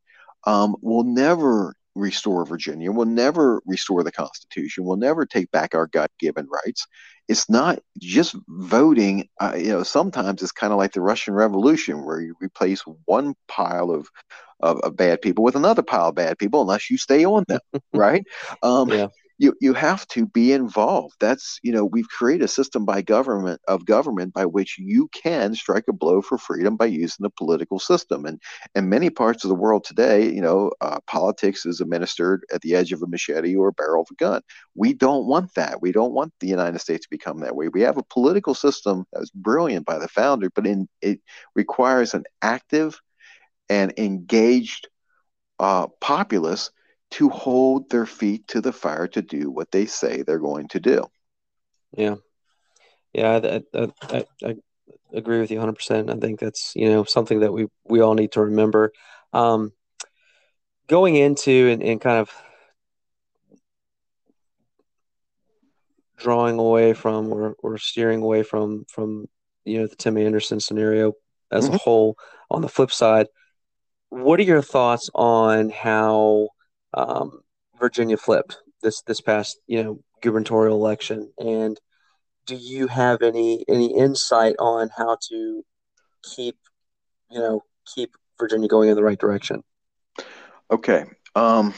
[0.44, 2.90] um, we'll never restore Virginia.
[2.90, 4.84] We'll never restore the Constitution.
[4.84, 6.86] We'll never take back our God given rights.
[7.28, 9.28] It's not just voting.
[9.38, 13.34] Uh, you know, sometimes it's kind of like the Russian Revolution, where you replace one
[13.46, 14.08] pile of,
[14.60, 17.60] of, of bad people with another pile of bad people, unless you stay on them,
[17.94, 18.24] right?
[18.62, 21.16] Um, yeah you you have to be involved.
[21.20, 25.54] That's you know we've created a system by government of government by which you can
[25.54, 28.26] strike a blow for freedom by using the political system.
[28.26, 28.40] And
[28.74, 32.74] in many parts of the world today you know uh, politics is administered at the
[32.74, 34.42] edge of a machete or a barrel of a gun.
[34.74, 35.82] We don't want that.
[35.82, 37.68] We don't want the united states to become that way.
[37.68, 41.20] We have a political system that was brilliant by the founder but in it
[41.54, 43.00] requires an active
[43.68, 44.88] and engaged
[45.58, 46.70] uh, populace
[47.14, 50.80] to hold their feet to the fire to do what they say they're going to
[50.80, 51.04] do.
[51.96, 52.16] Yeah.
[53.12, 54.56] Yeah, I, I, I, I
[55.12, 56.10] agree with you 100%.
[56.10, 58.92] I think that's, you know, something that we, we all need to remember.
[59.32, 59.72] Um,
[60.88, 62.30] going into and, and kind of
[66.16, 69.26] drawing away from or, or steering away from from
[69.64, 71.12] you know the Tim Anderson scenario
[71.50, 71.74] as mm-hmm.
[71.74, 72.16] a whole.
[72.50, 73.26] On the flip side,
[74.10, 76.48] what are your thoughts on how
[76.94, 77.40] um,
[77.78, 81.78] Virginia flipped this this past you know gubernatorial election, and
[82.46, 85.64] do you have any any insight on how to
[86.22, 86.56] keep
[87.30, 87.62] you know
[87.94, 89.62] keep Virginia going in the right direction?
[90.70, 91.04] Okay.
[91.36, 91.74] Um,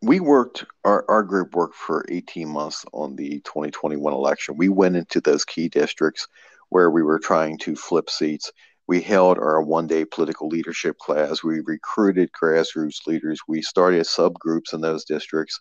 [0.00, 4.56] we worked our, our group worked for 18 months on the 2021 election.
[4.56, 6.26] We went into those key districts
[6.70, 8.52] where we were trying to flip seats
[8.86, 11.42] we held our one day political leadership class.
[11.42, 13.40] We recruited grassroots leaders.
[13.46, 15.60] We started subgroups in those districts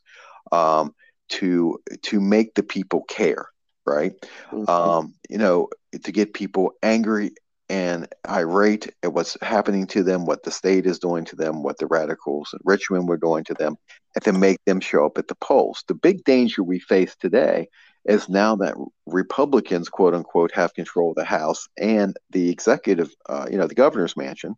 [0.52, 0.94] um,
[1.30, 3.48] to to make the people care,
[3.86, 4.14] right?
[4.52, 4.70] Mm-hmm.
[4.70, 5.70] Um, you know,
[6.04, 7.32] to get people angry
[7.72, 11.78] and irate at what's happening to them, what the state is doing to them, what
[11.78, 13.78] the radicals in Richmond were doing to them,
[14.14, 15.82] and to make them show up at the polls.
[15.88, 17.70] The big danger we face today
[18.04, 23.48] is now that Republicans, quote unquote, have control of the House and the executive, uh,
[23.50, 24.56] you know, the governor's mansion,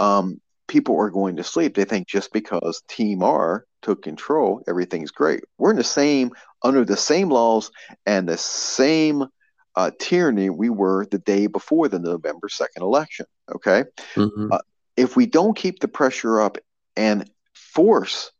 [0.00, 1.76] um, people are going to sleep.
[1.76, 5.44] They think just because Team R took control, everything's great.
[5.58, 6.32] We're in the same,
[6.64, 7.70] under the same laws
[8.04, 9.28] and the same
[9.78, 13.26] uh, tyranny we were the day before the November 2nd election.
[13.54, 13.84] Okay.
[14.16, 14.50] Mm-hmm.
[14.50, 14.58] Uh,
[14.96, 16.58] if we don't keep the pressure up
[16.96, 18.32] and force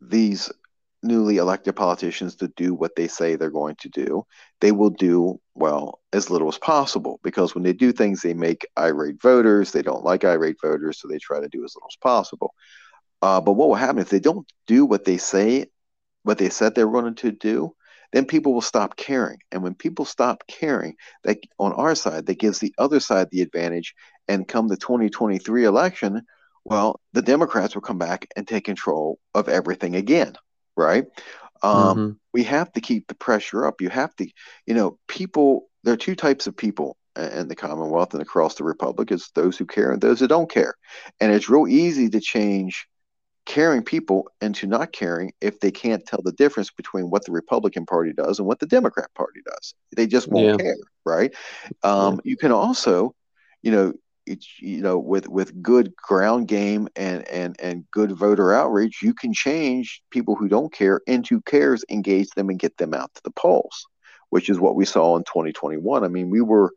[0.00, 0.50] these
[1.02, 4.24] newly elected politicians to do what they say they're going to do,
[4.62, 7.20] they will do, well, as little as possible.
[7.22, 9.72] Because when they do things, they make irate voters.
[9.72, 12.54] They don't like irate voters, so they try to do as little as possible.
[13.20, 15.66] Uh, but what will happen if they don't do what they say,
[16.22, 17.74] what they said they were going to do?
[18.12, 19.38] Then people will stop caring.
[19.52, 23.42] And when people stop caring, that on our side, that gives the other side the
[23.42, 23.94] advantage.
[24.28, 26.22] And come the 2023 election,
[26.64, 30.36] well, the Democrats will come back and take control of everything again
[30.78, 31.06] right?
[31.62, 32.12] Um, mm-hmm.
[32.32, 33.82] We have to keep the pressure up.
[33.82, 34.28] You have to,
[34.64, 35.68] you know, people.
[35.84, 39.10] There are two types of people in the Commonwealth and across the Republic.
[39.12, 40.74] is those who care and those who don't care,
[41.20, 42.86] and it's real easy to change
[43.48, 47.86] caring people into not caring if they can't tell the difference between what the Republican
[47.86, 49.74] Party does and what the Democrat Party does.
[49.96, 50.64] They just won't yeah.
[50.66, 51.34] care, right?
[51.82, 52.30] Um, yeah.
[52.30, 53.14] You can also,
[53.62, 53.94] you know,
[54.60, 59.32] you know, with with good ground game and and and good voter outreach, you can
[59.32, 63.30] change people who don't care into cares, engage them, and get them out to the
[63.30, 63.86] polls,
[64.28, 66.04] which is what we saw in 2021.
[66.04, 66.74] I mean, we were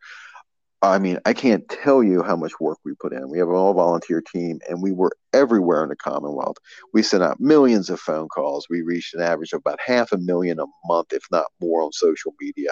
[0.84, 3.30] I mean, I can't tell you how much work we put in.
[3.30, 6.58] We have an all volunteer team, and we were everywhere in the Commonwealth.
[6.92, 8.66] We sent out millions of phone calls.
[8.68, 11.92] We reached an average of about half a million a month, if not more, on
[11.92, 12.72] social media.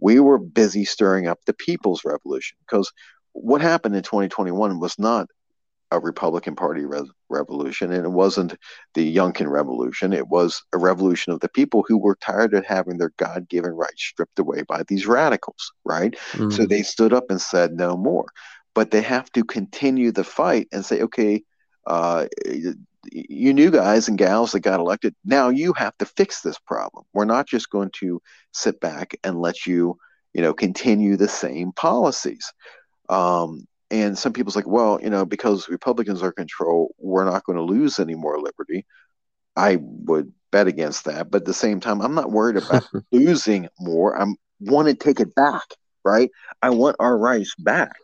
[0.00, 2.92] We were busy stirring up the people's revolution because
[3.32, 5.26] what happened in 2021 was not
[5.90, 8.56] a Republican Party re- revolution, and it wasn't
[8.94, 10.12] the Youngkin revolution.
[10.12, 13.72] It was a revolution of the people who were tired of having their God given
[13.72, 16.14] rights stripped away by these radicals, right?
[16.32, 16.50] Mm-hmm.
[16.50, 18.26] So they stood up and said no more.
[18.74, 21.42] But they have to continue the fight and say, okay,
[21.86, 22.26] uh,
[23.10, 27.04] you new guys and gals that got elected, now you have to fix this problem.
[27.12, 28.20] We're not just going to
[28.52, 29.96] sit back and let you,
[30.34, 32.52] you know, continue the same policies.
[33.08, 37.44] Um, and some people's like, well, you know, because Republicans are in control, we're not
[37.44, 38.84] going to lose any more liberty.
[39.56, 43.68] I would bet against that, but at the same time, I'm not worried about losing
[43.78, 44.18] more.
[44.20, 45.64] I'm want to take it back,
[46.04, 46.30] right?
[46.62, 47.96] I want our rights back,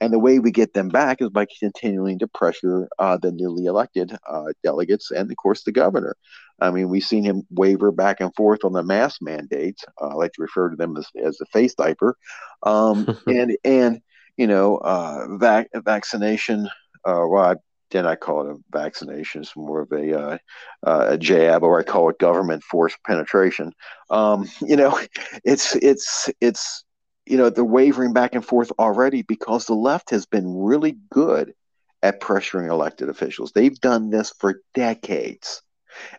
[0.00, 3.66] and the way we get them back is by continuing to pressure uh, the newly
[3.66, 6.16] elected uh, delegates and, of course, the governor.
[6.60, 9.84] I mean, we've seen him waver back and forth on the mask mandates.
[10.00, 12.16] Uh, I like to refer to them as, as the face diaper,
[12.62, 14.00] um, and and
[14.36, 16.68] you know, uh, vac- vaccination.
[17.04, 17.54] Uh, well, I,
[17.90, 19.42] then I call it a vaccination.
[19.42, 20.38] It's more of a, uh,
[20.84, 23.72] uh, a jab, or I call it government force penetration.
[24.10, 24.98] Um, you know,
[25.44, 26.84] it's it's it's
[27.26, 31.54] you know they're wavering back and forth already because the left has been really good
[32.02, 33.52] at pressuring elected officials.
[33.52, 35.62] They've done this for decades,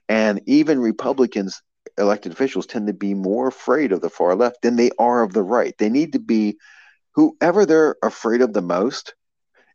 [0.10, 1.62] and even Republicans
[1.97, 5.34] elected officials tend to be more afraid of the far left than they are of
[5.34, 5.75] the right.
[5.77, 6.58] They need to be
[7.17, 9.15] whoever they're afraid of the most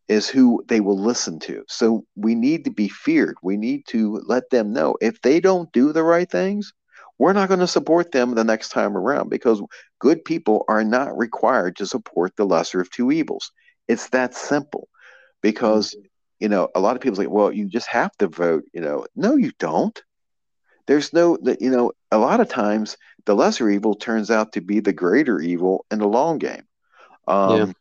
[0.06, 1.64] is who they will listen to.
[1.66, 3.34] So we need to be feared.
[3.42, 6.72] We need to let them know if they don't do the right things,
[7.18, 9.60] we're not going to support them the next time around because
[9.98, 13.50] good people are not required to support the lesser of two evils.
[13.88, 14.88] It's that simple.
[15.40, 16.06] Because, mm-hmm.
[16.38, 19.06] you know, a lot of people say, well, you just have to vote, you know.
[19.16, 20.00] No, you don't.
[20.86, 24.78] There's no, you know, a lot of times the lesser evil turns out to be
[24.78, 26.62] the greater evil in the long game.
[27.32, 27.74] Um,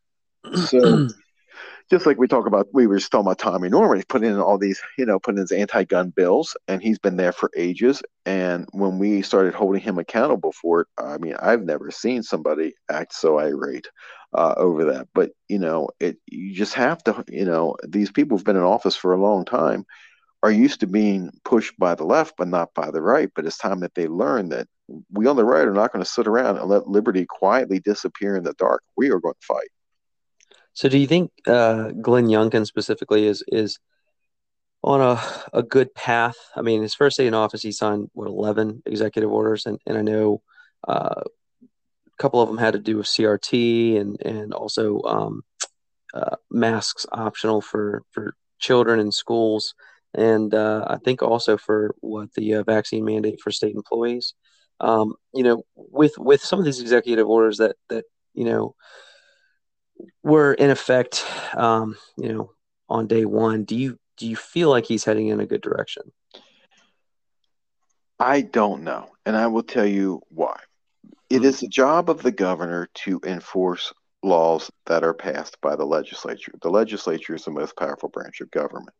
[0.45, 0.65] yeah.
[0.65, 1.09] so
[1.89, 3.99] just like we talk about, we were just talking about Tommy Norment.
[3.99, 7.17] He put in all these, you know, put in his anti-gun bills, and he's been
[7.17, 8.01] there for ages.
[8.25, 12.73] And when we started holding him accountable for it, I mean, I've never seen somebody
[12.89, 13.87] act so irate
[14.33, 15.09] uh, over that.
[15.13, 18.63] But you know, it you just have to, you know, these people have been in
[18.63, 19.85] office for a long time,
[20.43, 23.29] are used to being pushed by the left, but not by the right.
[23.35, 24.67] But it's time that they learn that
[25.11, 28.35] we on the right are not going to sit around and let liberty quietly disappear
[28.35, 28.83] in the dark.
[28.95, 29.69] We are going to fight.
[30.73, 33.79] So, do you think uh, Glenn Youngkin specifically is is
[34.83, 35.21] on a,
[35.53, 36.35] a good path?
[36.55, 39.97] I mean, his first day in office, he signed what eleven executive orders, and and
[39.97, 40.41] I know
[40.87, 45.43] uh, a couple of them had to do with CRT and and also um,
[46.13, 49.73] uh, masks optional for for children in schools,
[50.13, 54.35] and uh, I think also for what the uh, vaccine mandate for state employees
[54.81, 58.75] um, you know, with with some of these executive orders that that you know
[60.23, 62.51] were in effect, um, you know,
[62.89, 66.03] on day one, do you do you feel like he's heading in a good direction?
[68.19, 70.59] I don't know, and I will tell you why.
[71.29, 75.85] It is the job of the governor to enforce laws that are passed by the
[75.85, 76.51] legislature.
[76.61, 78.95] The legislature is the most powerful branch of government.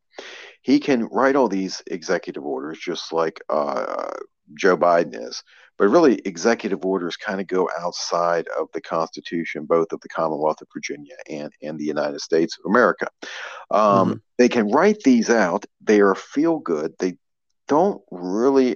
[0.62, 4.12] He can write all these executive orders just like uh,
[4.56, 5.44] Joe Biden is,
[5.82, 10.62] but really executive orders kind of go outside of the Constitution, both of the Commonwealth
[10.62, 13.08] of Virginia and, and the United States of America.
[13.72, 14.14] Um, mm-hmm.
[14.38, 15.66] They can write these out.
[15.84, 16.94] They are feel good.
[17.00, 17.18] They
[17.68, 18.76] don't really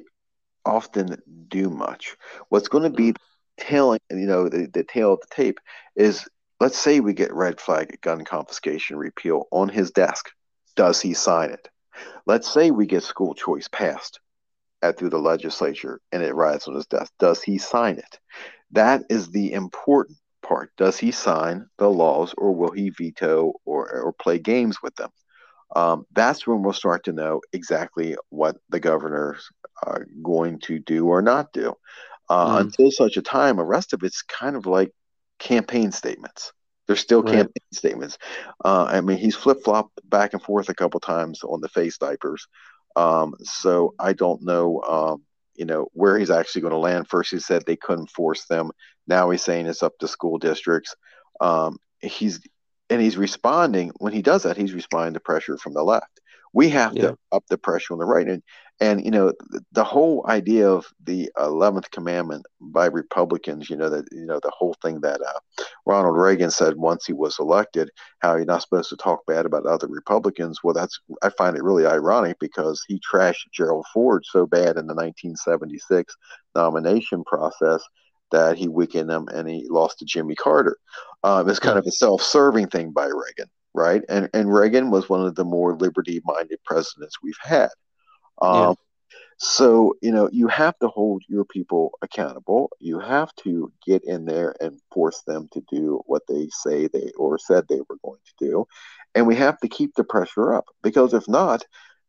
[0.65, 2.17] often do much.
[2.49, 3.13] What's going to be
[3.59, 5.59] tailing, you know, the, the tail of the tape
[5.95, 6.27] is
[6.59, 10.31] let's say we get red flag gun confiscation repeal on his desk.
[10.75, 11.69] Does he sign it?
[12.25, 14.19] Let's say we get school choice passed
[14.91, 17.11] through the legislature and it rides on his desk.
[17.19, 18.19] Does he sign it?
[18.71, 20.71] That is the important part.
[20.77, 25.09] Does he sign the laws or will he veto or, or play games with them?
[25.75, 29.49] Um, that's when we'll start to know exactly what the governor's
[29.85, 31.73] uh, going to do or not do.
[32.29, 32.61] Uh, mm.
[32.61, 34.91] Until such a time, the rest of it's kind of like
[35.39, 36.53] campaign statements.
[36.87, 37.33] They're still right.
[37.33, 38.17] campaign statements.
[38.63, 41.97] Uh, I mean, he's flip flopped back and forth a couple times on the face
[41.97, 42.47] diapers.
[42.95, 45.23] Um, so I don't know, um,
[45.55, 47.07] you know, where he's actually going to land.
[47.07, 48.71] First, he said they couldn't force them.
[49.07, 50.95] Now he's saying it's up to school districts.
[51.41, 52.39] Um, he's
[52.89, 54.57] and he's responding when he does that.
[54.57, 56.21] He's responding to pressure from the left.
[56.53, 57.01] We have yeah.
[57.01, 58.43] to up the pressure on the right, and
[58.79, 59.31] and you know
[59.71, 63.69] the whole idea of the eleventh commandment by Republicans.
[63.69, 67.13] You know that you know the whole thing that uh, Ronald Reagan said once he
[67.13, 70.59] was elected, how you're not supposed to talk bad about other Republicans.
[70.63, 74.87] Well, that's I find it really ironic because he trashed Gerald Ford so bad in
[74.87, 76.13] the 1976
[76.55, 77.81] nomination process
[78.31, 80.77] that he weakened him and he lost to Jimmy Carter.
[81.23, 84.03] Um, it's kind of a self-serving thing by Reagan right?
[84.07, 87.69] And and Reagan was one of the more liberty-minded presidents we've had.
[88.41, 88.73] Um, yeah.
[89.37, 92.71] So you know you have to hold your people accountable.
[92.79, 97.11] You have to get in there and force them to do what they say they
[97.17, 98.67] or said they were going to do,
[99.13, 101.65] and we have to keep the pressure up because if not,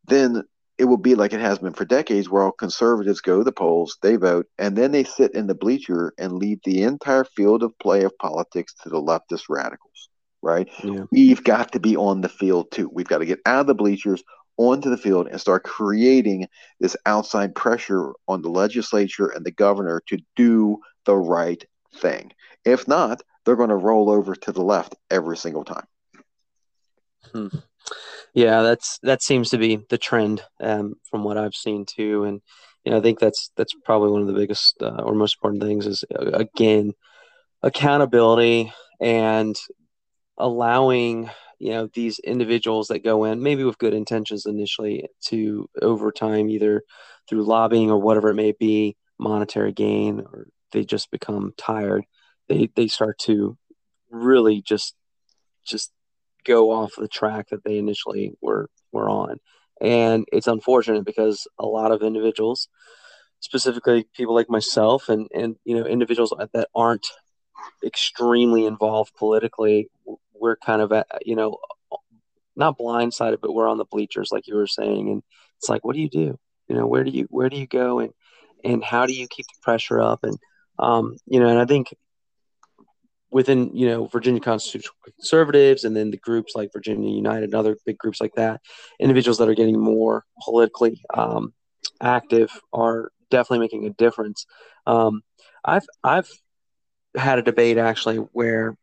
[0.06, 0.44] then
[0.78, 3.50] it will be like it has been for decades, where all conservatives go to the
[3.50, 7.62] polls, they vote, and then they sit in the bleacher and leave the entire field
[7.64, 10.08] of play of politics to the leftist radicals
[10.42, 10.68] right?
[10.84, 11.04] Yeah.
[11.10, 12.88] We've got to be on the field too.
[12.92, 14.22] We've got to get out of the bleachers
[14.58, 16.48] onto the field and start creating
[16.80, 21.64] this outside pressure on the legislature and the governor to do the right
[21.96, 22.32] thing.
[22.64, 25.86] If not, they're going to roll over to the left every single time.
[27.32, 27.48] Hmm.
[28.34, 32.40] Yeah, that's that seems to be the trend um, from what I've seen too, and
[32.84, 35.62] you know, I think that's that's probably one of the biggest uh, or most important
[35.62, 36.92] things is uh, again
[37.62, 39.56] accountability and
[40.38, 46.12] allowing you know these individuals that go in maybe with good intentions initially to over
[46.12, 46.82] time either
[47.28, 52.04] through lobbying or whatever it may be monetary gain or they just become tired
[52.48, 53.56] they they start to
[54.10, 54.94] really just
[55.64, 55.92] just
[56.46, 59.38] go off the track that they initially were were on.
[59.80, 62.68] And it's unfortunate because a lot of individuals
[63.40, 67.06] specifically people like myself and and you know individuals that aren't
[67.84, 69.90] extremely involved politically
[70.40, 71.58] we're kind of at, you know
[72.58, 75.10] not blindsided but we're on the bleachers like you were saying.
[75.10, 75.22] And
[75.58, 76.38] it's like what do you do?
[76.68, 78.00] You know where do you where do you go?
[78.00, 78.12] And
[78.64, 80.24] and how do you keep the pressure up?
[80.24, 80.38] And
[80.78, 81.94] um, you know and i think
[83.30, 87.76] within you know virginia constitutional conservatives and then the groups like virginia united and other
[87.84, 88.60] big groups like that
[89.00, 91.52] individuals that are getting more politically um,
[92.00, 94.46] active are definitely making a difference.
[94.86, 95.22] Um,
[95.64, 96.30] i've i've
[97.16, 98.76] had a debate actually where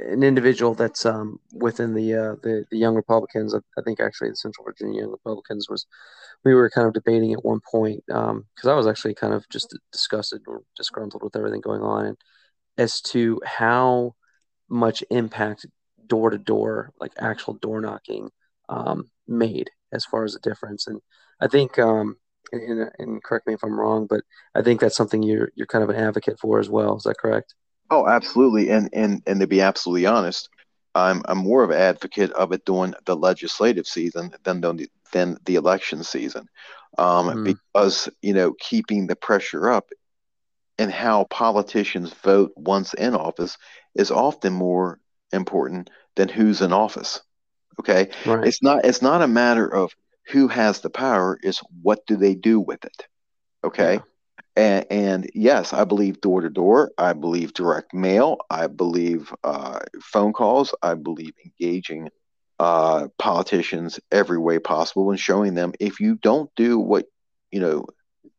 [0.00, 3.54] an individual that's um, within the, uh, the the young Republicans.
[3.54, 5.86] I, think actually the Central Virginia Young Republicans was
[6.44, 9.48] we were kind of debating at one point because um, I was actually kind of
[9.50, 12.16] just disgusted or disgruntled with everything going on, and
[12.78, 14.14] as to how
[14.68, 15.66] much impact
[16.06, 18.30] door to door, like actual door knocking,
[18.68, 20.86] um, made as far as a difference.
[20.86, 21.00] And
[21.40, 22.16] I think, um,
[22.52, 24.22] and, and correct me if I'm wrong, but
[24.54, 26.96] I think that's something you're you're kind of an advocate for as well.
[26.96, 27.54] Is that correct?
[27.90, 28.70] Oh, absolutely.
[28.70, 30.48] And and and to be absolutely honest,
[30.94, 35.38] I'm I'm more of an advocate of it during the legislative season than the than
[35.44, 36.48] the election season,
[36.98, 37.44] um, mm.
[37.44, 39.90] because you know keeping the pressure up
[40.78, 43.56] and how politicians vote once in office
[43.94, 44.98] is often more
[45.32, 47.20] important than who's in office.
[47.80, 48.46] Okay, right.
[48.46, 49.92] it's not it's not a matter of
[50.28, 53.06] who has the power; it's what do they do with it.
[53.64, 53.94] Okay.
[53.94, 54.00] Yeah.
[54.56, 56.92] And, and, yes, I believe door to door.
[56.96, 58.38] I believe direct mail.
[58.50, 60.74] I believe uh, phone calls.
[60.80, 62.10] I believe engaging
[62.60, 67.06] uh, politicians every way possible and showing them if you don't do what
[67.50, 67.86] you know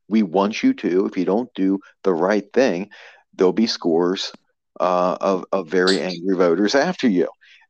[0.07, 2.89] we want you to, if you don't do the right thing,
[3.33, 4.31] there'll be scores
[4.79, 7.27] uh, of of very angry voters after you.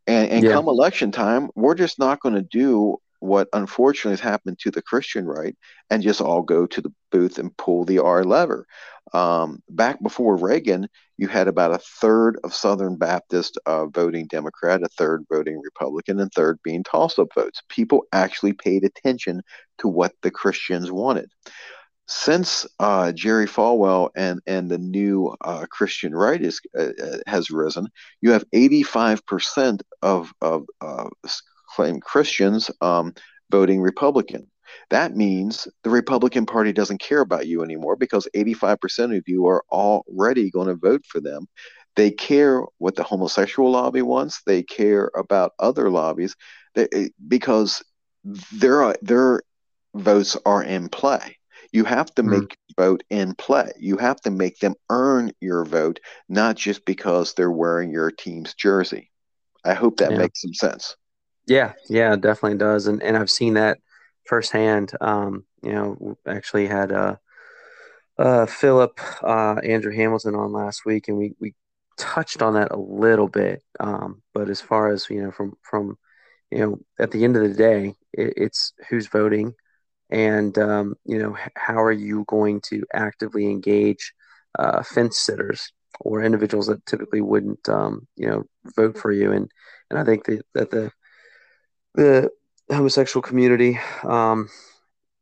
[0.08, 0.52] And, and yeah.
[0.52, 4.82] come election time, we're just not going to do what unfortunately has happened to the
[4.82, 5.56] Christian right
[5.90, 8.66] and just all go to the booth and pull the R lever.
[9.14, 14.84] Um, back before Reagan, you had about a third of Southern Baptist uh, voting Democrat,
[14.84, 17.62] a third voting Republican, and third being toss up votes.
[17.70, 19.42] People actually paid attention
[19.78, 21.30] to what the Christians wanted.
[22.08, 27.50] Since uh, Jerry Falwell and, and the new uh, Christian right is, uh, uh, has
[27.50, 27.88] risen,
[28.22, 31.10] you have 85% of, of uh,
[31.76, 33.14] claim Christians um,
[33.52, 34.50] voting Republican.
[34.90, 39.64] That means the Republican Party doesn't care about you anymore because 85% of you are
[39.72, 41.48] already going to vote for them.
[41.96, 44.42] They care what the homosexual lobby wants.
[44.46, 46.36] They care about other lobbies
[46.74, 47.84] they, eh, because
[48.52, 49.42] their their
[49.94, 51.38] votes are in play.
[51.72, 52.56] You have to make mm.
[52.78, 53.72] vote in play.
[53.80, 58.54] You have to make them earn your vote, not just because they're wearing your team's
[58.54, 59.12] jersey.
[59.64, 60.18] I hope that yeah.
[60.18, 60.96] makes some sense.
[61.48, 63.80] Yeah, yeah, definitely does, and and I've seen that
[64.26, 64.92] firsthand.
[65.02, 67.18] Um, you know, actually had uh,
[68.18, 71.54] uh, Philip uh, Andrew Hamilton on last week, and we we
[71.98, 75.98] touched on that a little bit, um, but as far as you know, from from
[76.52, 79.54] you know, at the end of the day, it, it's who's voting,
[80.12, 84.14] and um, you know, how are you going to actively engage
[84.60, 85.72] uh, fence sitters
[86.02, 88.44] or individuals that typically wouldn't, um, you know,
[88.78, 89.50] vote for you, and
[89.90, 90.92] and I think that, that the
[91.96, 92.30] the
[92.70, 94.50] homosexual community um,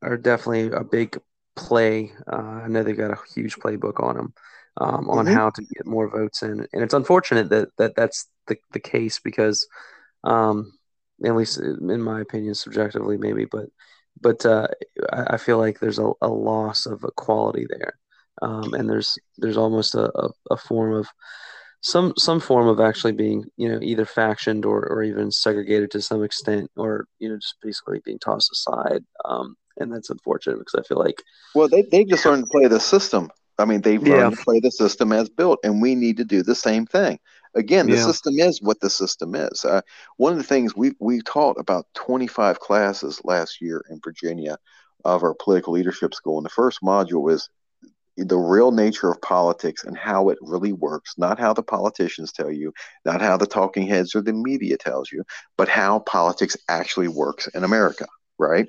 [0.02, 1.18] are definitely a big
[1.56, 2.12] play.
[2.32, 4.34] Uh, I know they've got a huge playbook on them
[4.78, 5.34] um, on mm-hmm.
[5.34, 9.20] how to get more votes in, and it's unfortunate that, that that's the, the case
[9.20, 9.68] because,
[10.24, 10.74] um,
[11.24, 13.68] at least in my opinion, subjectively maybe, but
[14.20, 14.68] but uh,
[15.12, 17.98] I, I, feel like there's a, a loss of equality there,
[18.42, 21.08] um, and there's there's almost a, a, a form of
[21.84, 26.02] some some form of actually being you know either factioned or, or even segregated to
[26.02, 30.80] some extent or you know just basically being tossed aside um, and that's unfortunate because
[30.80, 31.22] i feel like
[31.54, 33.30] well they, they just learned to play the system
[33.60, 34.38] i mean they've learned yeah.
[34.38, 37.20] to play the system as built and we need to do the same thing
[37.54, 38.06] again the yeah.
[38.06, 39.82] system is what the system is uh,
[40.16, 44.58] one of the things we we taught about 25 classes last year in virginia
[45.04, 47.50] of our political leadership school and the first module was
[48.18, 52.52] the real nature of politics and how it really works, not how the politicians tell
[52.52, 52.74] you,
[53.06, 55.24] not how the talking heads or the media tells you,
[55.58, 58.06] but how politics actually works in America,
[58.38, 58.68] right?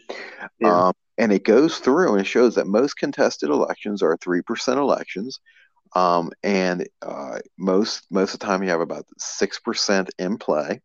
[0.61, 0.87] Yeah.
[0.87, 5.41] Um, and it goes through and it shows that most contested elections are 3% elections.
[5.95, 10.81] Um, and uh, most most of the time you have about 6% in play.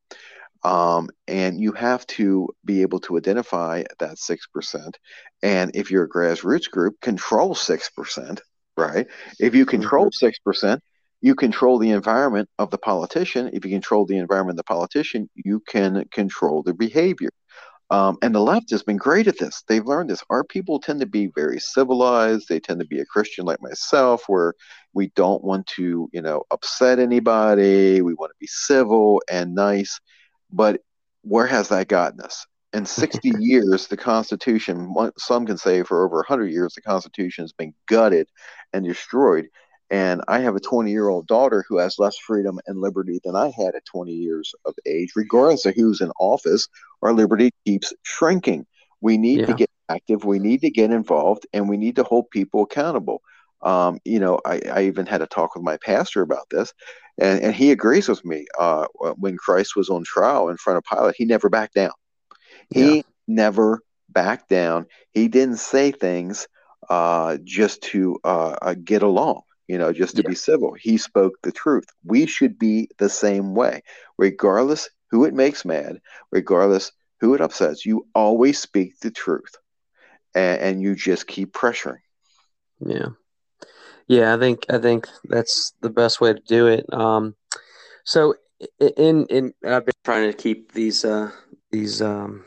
[0.64, 4.94] Um, and you have to be able to identify that 6%.
[5.42, 8.40] And if you're a grassroots group, control 6%,
[8.80, 9.08] right?
[9.40, 10.50] If you control mm-hmm.
[10.50, 10.80] 6%,
[11.22, 13.50] you control the environment of the politician.
[13.54, 17.30] If you control the environment of the politician, you can control their behavior.
[17.92, 19.64] Um, and the left has been great at this.
[19.68, 20.24] They've learned this.
[20.30, 22.48] Our people tend to be very civilized.
[22.48, 24.54] They tend to be a Christian like myself, where
[24.94, 28.02] we don't want to, you know, upset anybody.
[28.02, 30.00] We want to be civil and nice.
[30.52, 30.82] But
[31.24, 32.46] where has that gotten us?
[32.72, 37.52] In 60 years, the Constitution, some can say for over 100 years, the Constitution has
[37.52, 38.28] been gutted
[38.74, 39.48] and destroyed.
[39.90, 43.36] And I have a 20 year old daughter who has less freedom and liberty than
[43.36, 45.14] I had at 20 years of age.
[45.16, 46.68] Regardless of who's in office,
[47.02, 48.68] our liberty keeps shrinking.
[49.02, 49.46] We need yeah.
[49.48, 53.22] to get active, we need to get involved, and we need to hold people accountable.
[53.62, 56.72] Um, you know, I, I, even had a talk with my pastor about this,
[57.18, 58.46] and, and he agrees with me.
[58.58, 58.86] Uh,
[59.18, 61.92] when Christ was on trial in front of Pilate, he never backed down.
[62.70, 63.02] He yeah.
[63.28, 64.88] never backed down.
[65.12, 66.48] He didn't say things
[66.90, 70.30] uh, just to uh, uh, get along, you know, just to yeah.
[70.30, 70.74] be civil.
[70.74, 71.86] He spoke the truth.
[72.04, 73.84] We should be the same way,
[74.18, 76.00] regardless who it makes mad,
[76.32, 77.86] regardless who it upsets.
[77.86, 79.56] You always speak the truth,
[80.34, 82.02] and, and you just keep pressuring.
[82.80, 83.10] Yeah,
[84.08, 84.34] yeah.
[84.34, 86.92] I think I think that's the best way to do it.
[86.94, 87.36] Um,
[88.06, 88.36] so
[88.80, 91.32] in in I've been trying to keep these uh,
[91.72, 92.46] these um,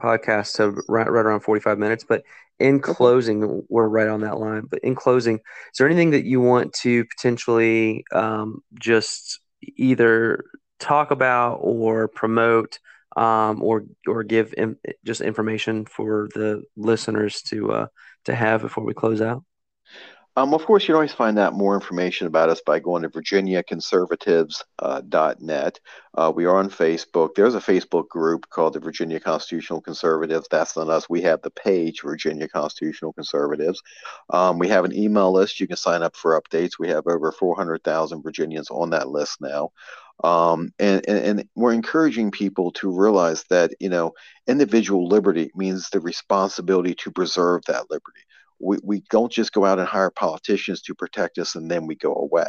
[0.00, 2.22] podcasts to right, right around forty five minutes, but
[2.58, 4.64] in closing, we're right on that line.
[4.68, 9.40] But in closing, is there anything that you want to potentially um, just
[9.76, 10.44] either
[10.80, 12.78] talk about or promote,
[13.16, 17.86] um, or or give in, just information for the listeners to uh,
[18.24, 19.44] to have before we close out?
[20.38, 23.08] Um, of course, you can always find out more information about us by going to
[23.08, 25.80] virginiaconservatives.net.
[26.16, 27.34] Uh, uh, we are on Facebook.
[27.34, 30.46] There's a Facebook group called the Virginia Constitutional Conservatives.
[30.48, 31.10] That's on us.
[31.10, 33.82] We have the page Virginia Constitutional Conservatives.
[34.30, 35.58] Um, we have an email list.
[35.58, 36.78] You can sign up for updates.
[36.78, 39.72] We have over 400,000 Virginians on that list now.
[40.22, 44.14] Um, and, and, and, we're encouraging people to realize that you know
[44.48, 48.22] individual liberty means the responsibility to preserve that liberty
[48.60, 51.94] we, we don't just go out and hire politicians to protect us and then we
[51.94, 52.48] go away.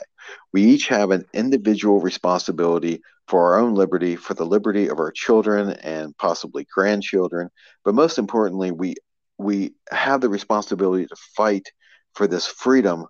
[0.53, 5.12] We each have an individual responsibility for our own liberty, for the liberty of our
[5.12, 7.49] children and possibly grandchildren.
[7.86, 8.95] But most importantly, we
[9.38, 11.68] we have the responsibility to fight
[12.14, 13.05] for this freedom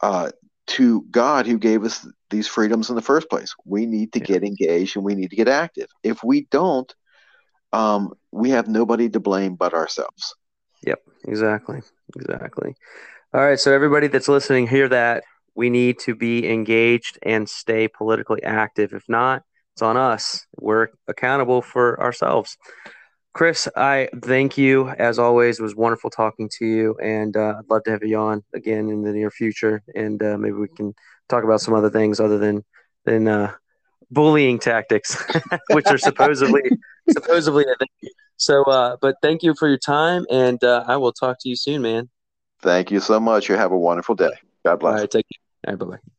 [0.00, 0.30] uh,
[0.66, 3.54] to God who gave us these freedoms in the first place.
[3.66, 4.24] We need to yeah.
[4.24, 5.88] get engaged and we need to get active.
[6.02, 6.92] If we don't,
[7.72, 10.34] um, we have nobody to blame but ourselves.
[10.86, 11.80] Yep, exactly.
[12.16, 12.74] Exactly.
[13.34, 13.58] All right.
[13.60, 15.24] So, everybody that's listening, hear that.
[15.54, 18.92] We need to be engaged and stay politically active.
[18.94, 19.42] If not,
[19.74, 20.46] it's on us.
[20.60, 22.56] We're accountable for ourselves.
[23.34, 25.58] Chris, I thank you as always.
[25.58, 28.88] It was wonderful talking to you, and uh, I'd love to have you on again
[28.90, 30.94] in the near future, and uh, maybe we can
[31.28, 32.64] talk about some other things other than
[33.06, 33.52] than uh,
[34.12, 35.16] bullying tactics,
[35.70, 36.62] which are supposedly
[37.08, 38.10] supposedly a thing
[38.42, 41.54] so, uh, but thank you for your time, and uh, I will talk to you
[41.54, 42.08] soon, man.
[42.60, 43.48] Thank you so much.
[43.48, 44.32] You have a wonderful day.
[44.64, 44.94] God bless.
[44.94, 45.72] All right, take care.
[45.72, 46.12] All right, bye bye.